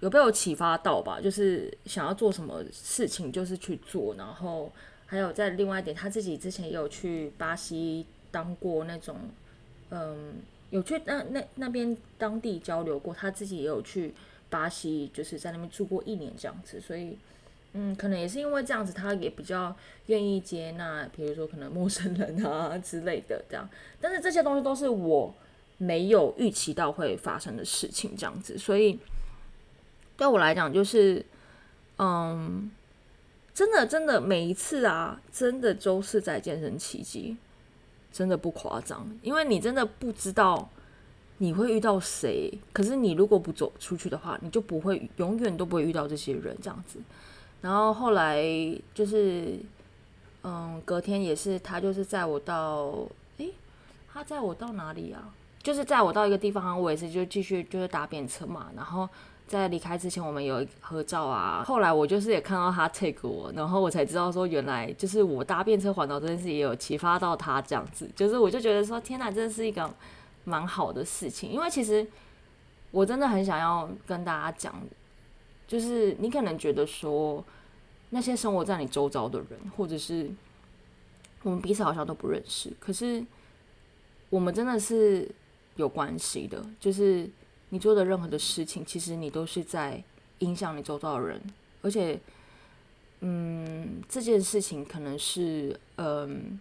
[0.00, 4.14] 有被我启发到吧，就是想要做什么事情就是去做。
[4.18, 4.70] 然后
[5.06, 8.06] 还有在另外一点，他自己之前也有去巴西。
[8.34, 9.16] 当过那种，
[9.90, 10.34] 嗯，
[10.70, 14.12] 有去那那那边当地交流过，他自己也有去
[14.50, 17.16] 巴西，就是在那边住过一年这样子，所以，
[17.74, 19.72] 嗯，可能也是因为这样子，他也比较
[20.06, 23.70] 愿意接纳，比如说可能陌生人啊之类的这样。
[24.00, 25.32] 但是这些东西都是我
[25.78, 28.98] 没有预期到会发生的事情，这样子，所以
[30.16, 31.24] 对我来讲，就是，
[31.98, 32.70] 嗯，
[33.52, 37.36] 真的真的每一次啊，真的都是在健身奇迹。
[38.12, 40.68] 真的不夸张，因为你真的不知道
[41.38, 42.48] 你会遇到谁。
[42.72, 47.00] 可是你如果不走出去的话，你就不会永远都不会遇到这些人这样子。
[47.60, 48.40] 然后后来
[48.94, 49.58] 就是，
[50.44, 53.04] 嗯，隔天也是他就是载我到，
[53.38, 53.52] 诶，
[54.12, 55.34] 他载我到哪里啊？
[55.64, 59.08] 就是在我到一个地方，我也是就继续就是搭便车嘛，然后。
[59.46, 61.62] 在离开之前，我们有合照啊。
[61.66, 68.10] 后来我就是也看到他 take 我，然后我才知道说，原来就是我搭便车环岛这件事也有启发到他这样子。
[68.16, 69.88] 就是我就觉得说，天哪，真的是一个
[70.44, 71.52] 蛮好的事情。
[71.52, 72.04] 因为其实
[72.90, 74.74] 我真的很想要跟大家讲，
[75.68, 77.44] 就是你可能觉得说，
[78.10, 80.30] 那些生活在你周遭的人，或者是
[81.42, 83.22] 我们彼此好像都不认识，可是
[84.30, 85.30] 我们真的是
[85.76, 87.30] 有关系的，就是。
[87.70, 90.00] 你做的任何的事情，其实你都是在
[90.40, 91.42] 影响你周遭的人，
[91.82, 92.16] 而且，
[93.18, 96.60] 嗯，这件事情可能是嗯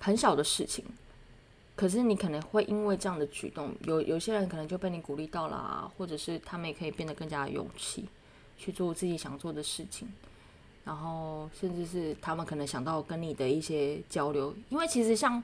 [0.00, 0.82] 很小的事情，
[1.76, 8.06] 可是你可能会因为这样的举动，有有些人可能就被你鼓励到了，或者是他们也可以变得更加有勇气
[8.56, 10.08] 去做自己想做的事情，
[10.86, 15.42] 然后甚至是他们可能想到跟你的一些交流，因为其实像。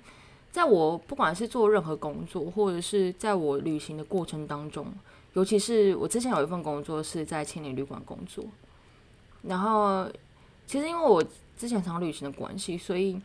[0.53, 4.87] 在我不管是做任何工作，或者是在我旅行的过程当中，
[5.35, 8.45] 尤其是我之前有一份工作是在青年旅馆工作，
[9.43, 10.11] 然后
[10.67, 11.25] 其实因为我
[11.57, 13.21] 之前常旅行的关系，所以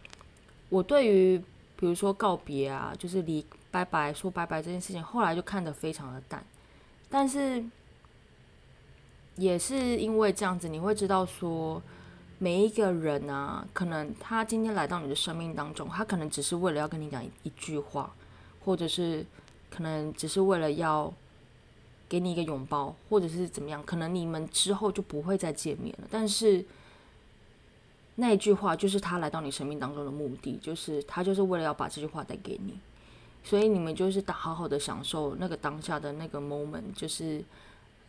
[0.69, 1.37] 我对于
[1.75, 6.45] 比如说告别啊，就是离拜拜说拜拜这件事情，后来就看得非常的淡，
[7.09, 7.63] 但是
[9.37, 11.81] 也是因为这样子，你会知道说。
[12.37, 18.13] 每一个人啊，可能他今天来到你的生命当中，他可能只是为了要跟你讲一句话，
[18.65, 19.25] 或者是
[19.69, 21.11] 可能只是为了要
[22.09, 26.07] 给你一个拥抱，或者是怎么样，可能你们之后就不会再见面了。
[26.11, 26.65] 但是
[28.15, 32.77] 那一句话就是他来到你生命当中的目的，就是他就是为了要把这句话带给你，
[33.45, 37.41] 所以你们就是好好的享受那个当下的那个 moment，就是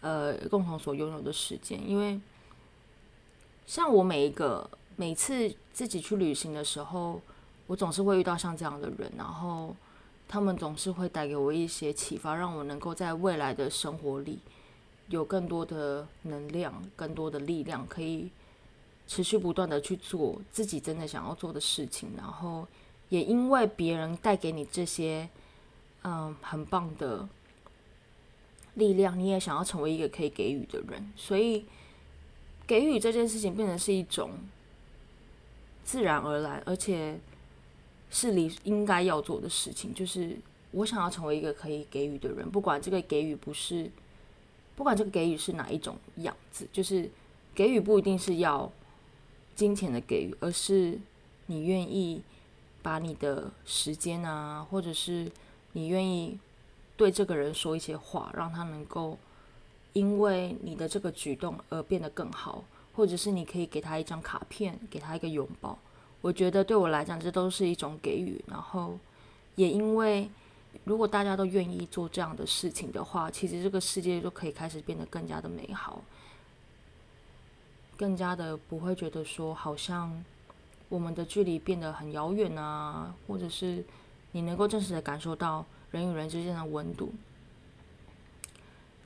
[0.01, 2.21] 呃共同所拥有的时间，因为。
[3.67, 7.21] 像我每一个每次自己去旅行的时候，
[7.67, 9.75] 我总是会遇到像这样的人，然后
[10.29, 14.39] 他们总是会带给我一些启发，让我能够在未来的生活里
[15.09, 18.31] 有更多的能量、更多的力量，可以
[19.09, 22.11] 持续不断的去做自己真的想要做的事情。
[22.17, 22.67] 然后
[23.09, 25.29] 也因为别人带给你这些
[26.05, 27.29] 嗯很棒的
[28.75, 31.67] 力量，你也想要成为一个可以给予的人，所以。
[32.67, 34.31] 给予这件事情变成是一种
[35.85, 37.19] 自然而然，而且
[38.11, 39.95] 是你应该要做的事情。
[39.95, 40.37] 就是
[40.73, 43.89] 我想要成为一个可以给予的人，不管这个给予不是，
[44.75, 47.09] 不管这个给予是哪一种样子，就是
[47.55, 48.71] 给予不一定是要
[49.55, 50.99] 金钱的给予，而是
[51.47, 52.23] 你愿意
[52.83, 55.31] 把你的时间啊，或者是
[55.75, 56.37] 你愿意
[56.97, 59.17] 对这个人说一些话，让他能够。
[59.97, 62.63] 因为你的这个举动而变得更好，
[62.95, 65.79] 或者是你可以给他一张卡片，给他一个拥抱，
[66.21, 68.39] 我觉得对我来讲，这都是一种给予。
[68.47, 68.99] 然后
[69.55, 70.29] 也因为，
[70.85, 76.03] 如果大家都愿意做这样的事情的话，其实这个世界就可以开始变得更加的美好，
[77.97, 80.23] 更加的不会觉得说好像
[80.91, 83.83] 我们的距离变得很遥远啊，或者是
[84.33, 87.15] 你能够真实的感受到人与人之间的温度。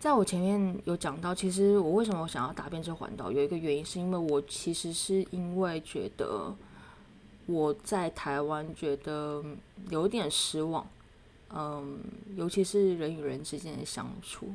[0.01, 6.57] 在我前面有讲到，其实我为什么想要打遍这环岛，有一个原因是因为我其实是因为觉得
[7.45, 9.45] 我在台湾觉得
[9.91, 10.89] 有点失望，
[11.55, 12.01] 嗯，
[12.35, 14.49] 尤其是人与人之间的相处。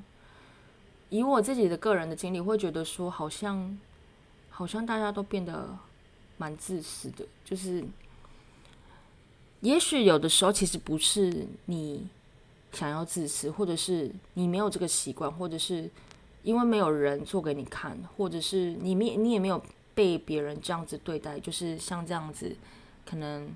[1.12, 3.78] 以我自己的个人的经历，会觉得说好像
[4.50, 5.78] 好像大家都变得
[6.38, 7.86] 蛮自私的，就是
[9.62, 12.08] 也许有的时候其实不是你。
[12.76, 15.90] 想要自私，或者是你没有这个习惯，或者是
[16.44, 19.64] 因为没有人做给你看，或者是你没你也没有
[19.94, 22.54] 被别人这样子对待，就是像这样子
[23.06, 23.50] 可能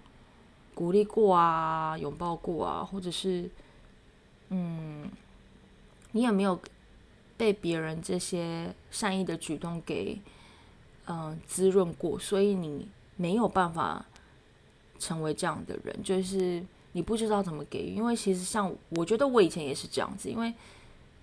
[0.74, 3.50] 鼓励过啊，拥抱过啊，或者是
[4.48, 5.12] 嗯，
[6.14, 6.58] 你也没有
[7.36, 10.18] 被别人这些善意的举动给
[11.08, 14.06] 嗯滋润过，所以你没有办法
[14.98, 16.64] 成为这样的人，就是。
[17.00, 20.54] 你不知道怎么给予，因为其实像我觉得我以前也是这样子，因为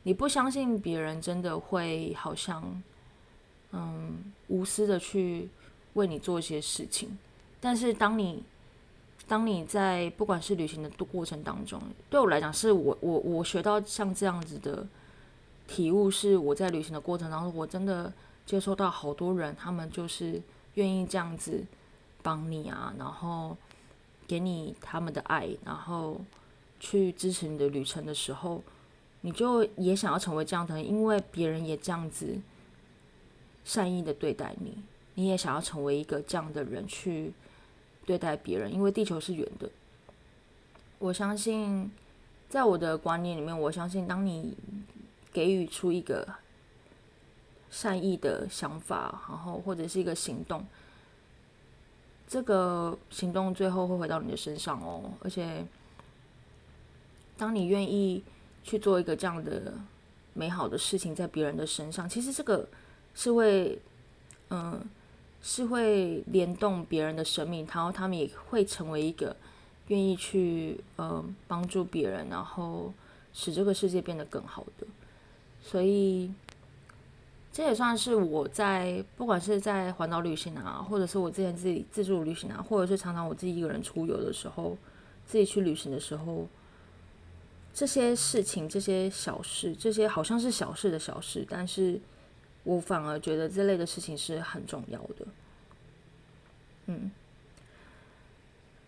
[0.04, 2.82] 你不相信别人真的会好像
[3.72, 5.50] 嗯无私的去
[5.92, 7.18] 为你做一些事情，
[7.60, 8.42] 但是当你
[9.28, 14.86] 当你在不管是旅行的过程当中，对我来讲是我我我学到像这样子的
[15.68, 18.10] 体悟，是我在旅行的过程当中，我真的
[18.46, 20.40] 接收到好多人，他们就是
[20.76, 21.62] 愿意这样子
[22.22, 23.54] 帮你啊，然后。
[24.26, 26.20] 给你他们的爱，然后
[26.80, 28.62] 去支持你的旅程的时候，
[29.20, 32.38] 你就也想要成为这样的人，因为别人也这样子
[33.64, 34.76] 善意的对待你，
[35.14, 37.32] 你也想要成为一个这样的人去
[38.04, 39.70] 对待别人，因为地球是圆的。
[40.98, 41.90] 我相信，
[42.48, 44.56] 在我的观念里面，我相信当你
[45.32, 46.26] 给予出一个
[47.70, 50.64] 善意的想法，然后或者是一个行动。
[52.28, 55.64] 这个行动最后会回到你的身上哦，而且，
[57.36, 58.22] 当你愿意
[58.64, 59.74] 去做一个这样的
[60.34, 62.68] 美好的事情在别人的身上，其实这个
[63.14, 63.78] 是会，
[64.50, 64.84] 嗯，
[65.40, 69.36] 是会联动别人的生命，然后他们也会成为一个
[69.88, 72.92] 愿意去呃帮助别人，然后
[73.32, 74.86] 使这个世界变得更好的，
[75.62, 76.30] 所以。
[77.56, 84.76] 这也算是我在不管是在环岛旅行啊，或者是我之前自己自助旅行啊，或者是常常我自己一个人出游的时候，
[85.24, 86.46] 自己去旅行的时候，
[87.72, 91.98] 这些事情、这些小事、这些好像是小事的小事，但是
[92.62, 95.26] 我反而觉得这类的事情是很重要的。
[96.88, 97.10] 嗯，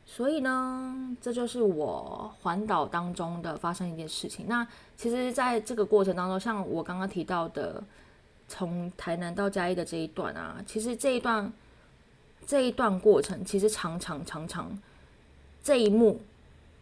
[0.04, 4.44] 所以呢，这就是我环岛当中的发生一件事情。
[4.46, 7.82] 那其实，在这个过程当中，像我刚刚提到的。
[8.48, 11.52] 从台南到嘉义的这一段啊，其实这一段
[12.46, 14.76] 这一段过程，其实常常常常
[15.62, 16.18] 这一幕，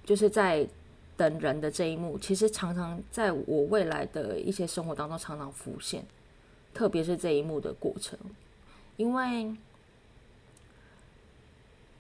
[0.04, 0.64] 就是在
[1.16, 6.04] 等人的这一幕，其实常常在我未来的一些生活当中常常浮现，
[6.72, 8.16] 特别是这一幕的过程，
[8.96, 9.52] 因为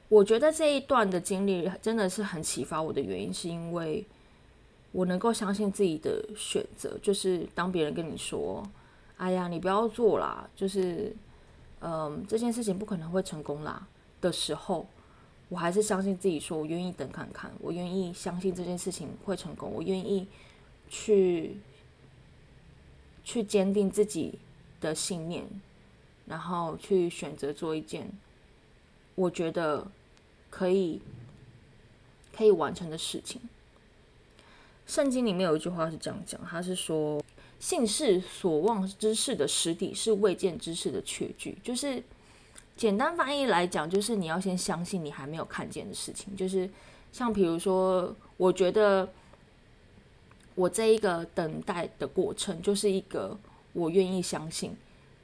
[0.08, 4.06] 我觉得这一段的经历真的是很启发我的原因，是因为
[4.92, 8.64] 我能够相信自己的选择，就是当别人跟你说。
[9.18, 10.46] 哎呀，你不要做啦！
[10.54, 11.16] 就是，
[11.80, 13.86] 嗯，这件事情不可能会成功啦
[14.20, 14.86] 的时候，
[15.48, 20.28] 我还是相信自己，说我愿意等看看，我愿意相信这件事情会成功，我愿意
[20.90, 21.56] 去
[23.24, 24.38] 去坚定自己
[24.82, 25.46] 的信念，
[26.26, 28.10] 然后去选择做一件
[29.14, 29.86] 我觉得
[30.50, 31.00] 可以
[32.36, 33.40] 可以完成的事情。
[34.86, 37.24] 圣经里面有一句话是这样讲，他是说。
[37.58, 41.56] 信是所望之事的实底，是未见之事的确据。
[41.62, 42.02] 就是
[42.76, 46.36] 简单翻译来讲，就是你要先相信你还没有看见的事情。
[46.36, 46.68] 就是
[47.12, 49.08] 像比如说，我觉得
[50.54, 53.36] 我这一个等待的过程，就是一个
[53.72, 54.76] 我愿意相信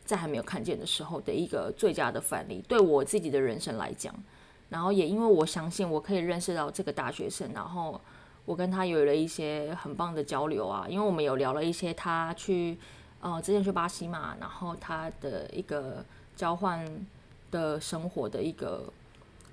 [0.04, 2.64] 在还没有看见的时候的一个最佳的范例。
[2.66, 4.14] 对我自己的人生来讲，
[4.70, 8.00] 然后也因为我相信我可以认识到这个大学生，然后。
[8.44, 12.76] 我跟他有了一些很棒的交流啊，因为我们有聊了一些他去，
[13.20, 16.84] 呃，之前去巴西嘛，然后他的一个交换
[17.50, 18.84] 的生活的一个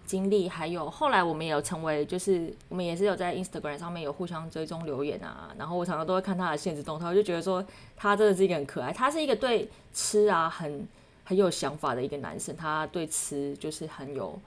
[0.06, 7.64] 经历，还有后来我们也有成为，就是我们也是有在 Instagram 上面有互相追踪留言啊，然后我常常都会看他的现实动态，我就觉得说
[7.96, 10.88] 他真的是一个很可爱，他是一个对吃啊很
[11.26, 14.40] 很有想法的一个男生，他对吃就是很有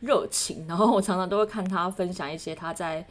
[0.00, 3.06] 热情，然后我常常都会看他分享一些他在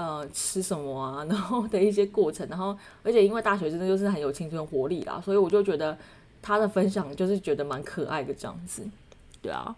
[0.00, 5.98] 呃吃什么啊，然后的一些过程，然后而且因为大学生就是很有青春活力啦，所以我就觉得
[6.40, 8.82] 他的分享就是觉得蛮可爱的这样子，
[9.42, 9.76] 对啊。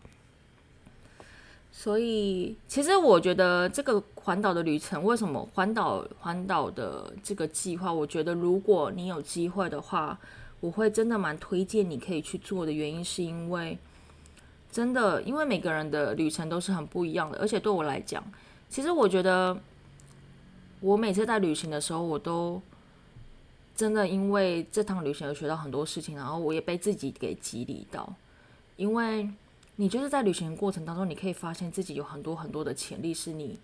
[1.74, 10.16] 所以，其实我觉得这个环岛的旅程，为什么环岛环岛的这个计划，我觉得如果你有机会的话，
[10.60, 12.70] 我会真的蛮推荐你可以去做的。
[12.70, 13.76] 原因是因为，
[14.70, 18.22] 真的，因为每个人的旅程都是很不一样的，而且对我来讲，
[18.68, 19.58] 其实我觉得，
[20.82, 22.60] 我每次在旅行的时候，我都
[23.74, 28.14] 真的因为这趟旅行而学到很多事情，然后我也被自己给激励到，
[28.76, 29.30] 因为。
[29.76, 33.58] 你就是在旅行过程当中，你可以发现自己有很多很多的潜力是你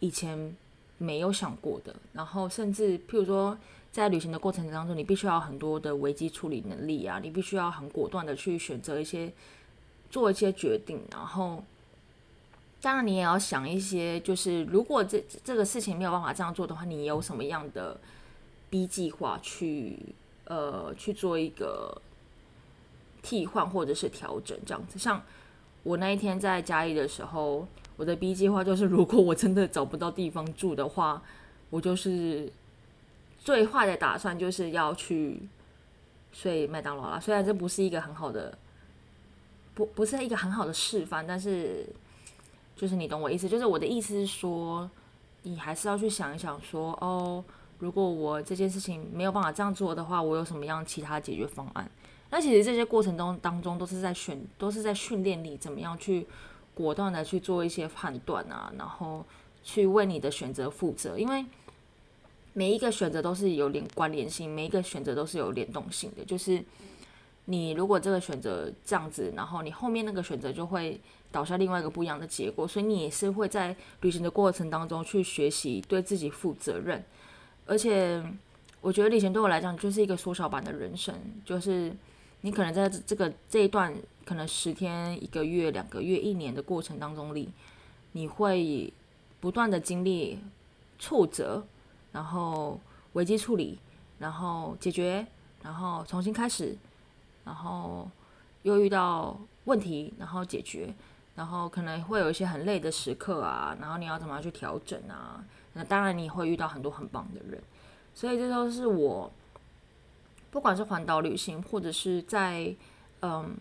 [0.00, 0.56] 以前
[0.96, 1.94] 没有想过的。
[2.14, 3.56] 然后，甚至譬如说，
[3.92, 9.30] 在旅行的过程当中，你必须要很多的危机处理能力啊，你必须要很果断的去选择一些
[10.10, 10.98] 做一些决定。
[11.12, 11.62] 然后，
[12.84, 17.98] 当然你也要想一些，就是如果这这个事情没有办法这样做的话，你有什么样的
[18.70, 19.98] B 计划去
[20.44, 22.00] 呃去做一个。
[23.26, 25.22] 替换或者是调整这样子，像
[25.82, 27.66] 我那一天在嘉义的时候，
[27.96, 31.22] 我的 B 计划就是，如果我真的找不到地方住的话，
[31.70, 32.52] 我就是
[33.38, 35.40] 最坏的打算就是要去
[36.32, 37.18] 睡麦当劳啦。
[37.18, 38.58] 虽然这不是一个很好的，
[39.74, 41.86] 不不是一个很好的示范，但是
[42.76, 44.90] 就是你懂我意思，就是我的意思是说，
[45.42, 47.42] 你还是要去想一想，说哦，
[47.78, 51.90] 如果我这件事情没有办法这样做的话，我有什么样其他解决方案？
[52.30, 56.26] 那其实这些过程中当中都是在选，都是在训练你怎么样去
[56.74, 59.24] 果断的去做一些判断啊，然后
[59.62, 61.16] 去为你的选择负责。
[61.16, 61.44] 因为
[62.52, 66.24] 每一个选择都是有连关联性，每一个选择都是有联动性的。
[66.24, 66.60] 就是
[67.46, 72.66] 你如果这个选择这样子，然后你后面那个选择就会导向另外一个不一样的结果。
[72.66, 77.04] 所以你也是会在旅行的过程当中去学习对自己负责任。
[77.66, 78.22] 而且
[78.80, 81.14] 我觉得旅行对我来讲就是一个缩小版的人生，
[81.44, 81.94] 就是。
[82.46, 83.90] 你可能在这个这一段
[84.26, 87.48] 可能十天、一个月、两个月、一年的过程当中里，
[88.12, 88.92] 你会
[89.40, 90.38] 不断的经历
[90.98, 91.64] 挫折，
[92.12, 92.78] 然后
[93.14, 93.78] 危机处理，
[94.18, 95.26] 然后解决，
[95.62, 96.76] 然后重新开始，
[97.44, 98.10] 然后
[98.62, 100.94] 又遇到问题，然后解决，
[101.34, 105.44] 然后可能会有一些很累的时刻啊，然后你要怎么样去调整啊？
[105.72, 107.62] 那当然你会遇到很多很棒的人，
[108.14, 109.30] 所以这都是我。
[110.50, 112.72] 不管是环岛旅行，或者是在
[113.22, 113.56] 嗯，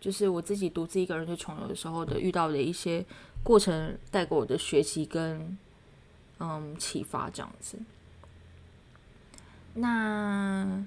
[0.00, 3.06] 就是我自己独自一个人去穷游的时候的遇到的一些
[3.44, 5.56] 过程，带给我的学习跟
[6.40, 7.78] 嗯启发这样子。
[9.74, 10.84] 那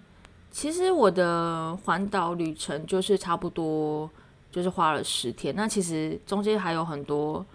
[0.53, 4.09] 其实我的环岛旅程就是差不多
[4.49, 7.45] 就是花了十天，那其实中间还有很多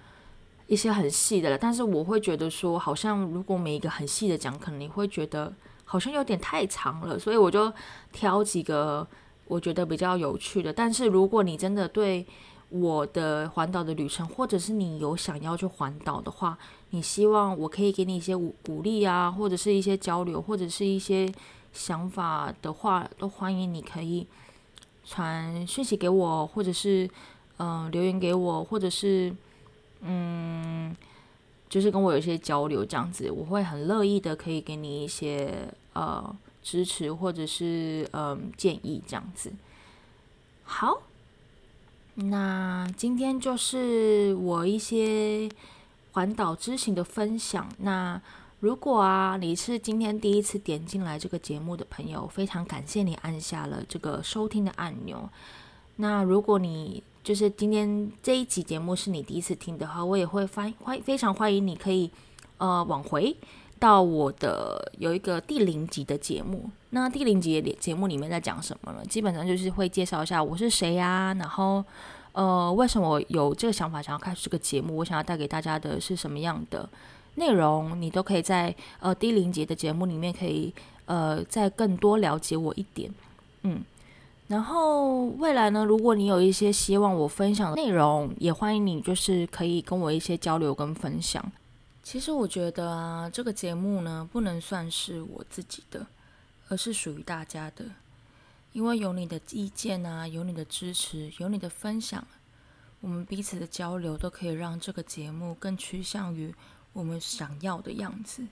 [0.66, 5.54] 一些很细的了，但是我会觉得说，好像如果每一个很细的讲，可能你会觉得。
[5.90, 7.72] 好像有点太长了，所以我就
[8.12, 9.08] 挑几个
[9.46, 10.70] 我觉得比较有趣的。
[10.70, 12.26] 但是如果你真的对
[12.68, 16.58] 我的环岛的旅程，或者是你有想要去环岛的话，
[16.90, 21.26] 你希望我可以给你一些鼓鼓励啊，或者是一些交流，或者是一些
[21.72, 24.26] 想法的话，都欢迎你可以
[25.04, 27.08] 传讯息给我，或者是
[27.58, 29.34] 嗯留言给我，或者是
[30.00, 30.96] 嗯。
[31.70, 39.52] 就是跟我有一些交流这样子，我会很乐意的可以给你一些呃支持或者是嗯建议这样子。
[40.64, 41.02] 好，
[42.14, 45.46] 那今天就是我一些
[46.12, 47.68] 环岛之行的分享。
[47.80, 48.18] 那
[48.60, 55.28] 如果啊你是今天第一次点进来这个节目的朋友，非常感谢你按下了这个收听的按钮。
[55.96, 62.10] 那如果你就是今天这一集节目是你第一次听的话，我也会欢欢非常欢迎你可以
[62.56, 63.36] 呃往回
[63.78, 66.68] 到我的有一个第零集的节目。
[66.90, 69.04] 那第零集的节目里面在讲什么呢？
[69.06, 71.84] 基本上就是会介绍一下我是谁呀，然后
[72.32, 76.88] 呃为什么有这个想法想要开始这个节目，我想要带给大家的是什么样的
[77.38, 80.74] 内容，你都可以在呃第零集的节目里面可以
[81.06, 83.10] 呃再更多了解我一点，
[83.62, 83.82] 嗯。
[84.48, 91.52] 然后未来呢，如果你有一些希望我分享的内容，也欢迎你，就是可以跟我一些交流跟分享。
[92.02, 96.06] 其实我觉得啊，这个节目呢，不能算是我自己的，
[96.68, 97.84] 而是属于大家的。
[98.72, 102.26] 因为有你的意见啊，有你的支持，有你的分享，
[103.02, 106.54] 我们彼此的交流都可以让这个节目更趋向于
[106.98, 108.42] 我们想要的样子。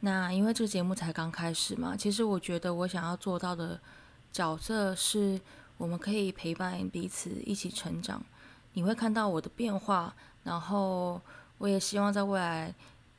[0.00, 3.80] 那因为这个节目才刚开始嘛，其实我觉得我想要做到的。
[4.32, 5.38] 角色是
[5.76, 8.24] 我们可以陪伴彼此一起成长，
[8.72, 11.20] 你会看到我的变化，然后
[11.58, 12.74] 我也希望在未来。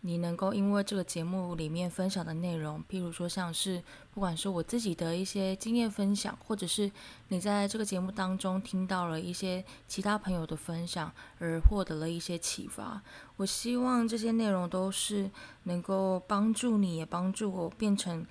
[0.06, 3.82] 你能够因为这个节目里面分享的内容，譬如说像是
[4.14, 6.92] 不管是我自己的一些经验分享，或者是
[7.30, 13.02] 你在这个节目当中听到了一些其他朋友的分享而获得了一些启发，
[13.38, 15.32] 我希望这些内容都是
[15.64, 18.28] 能够帮助你，也帮助我变成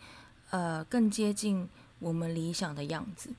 [0.51, 1.67] 呃更接近
[2.01, 3.31] 我们理想的样子，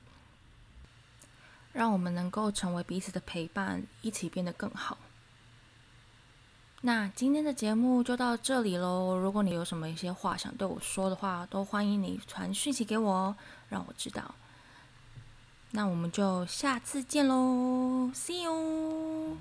[1.72, 4.98] 让我们能够成为彼此的陪伴，一起变得更好。
[6.86, 9.16] 那今天的节目就到这里喽。
[9.16, 13.36] 如果你有什么一些话想对我说的话，都欢迎你传讯息给我哦，
[13.70, 14.34] 让我知道。
[15.70, 19.38] 那我们就下次见喽，See you。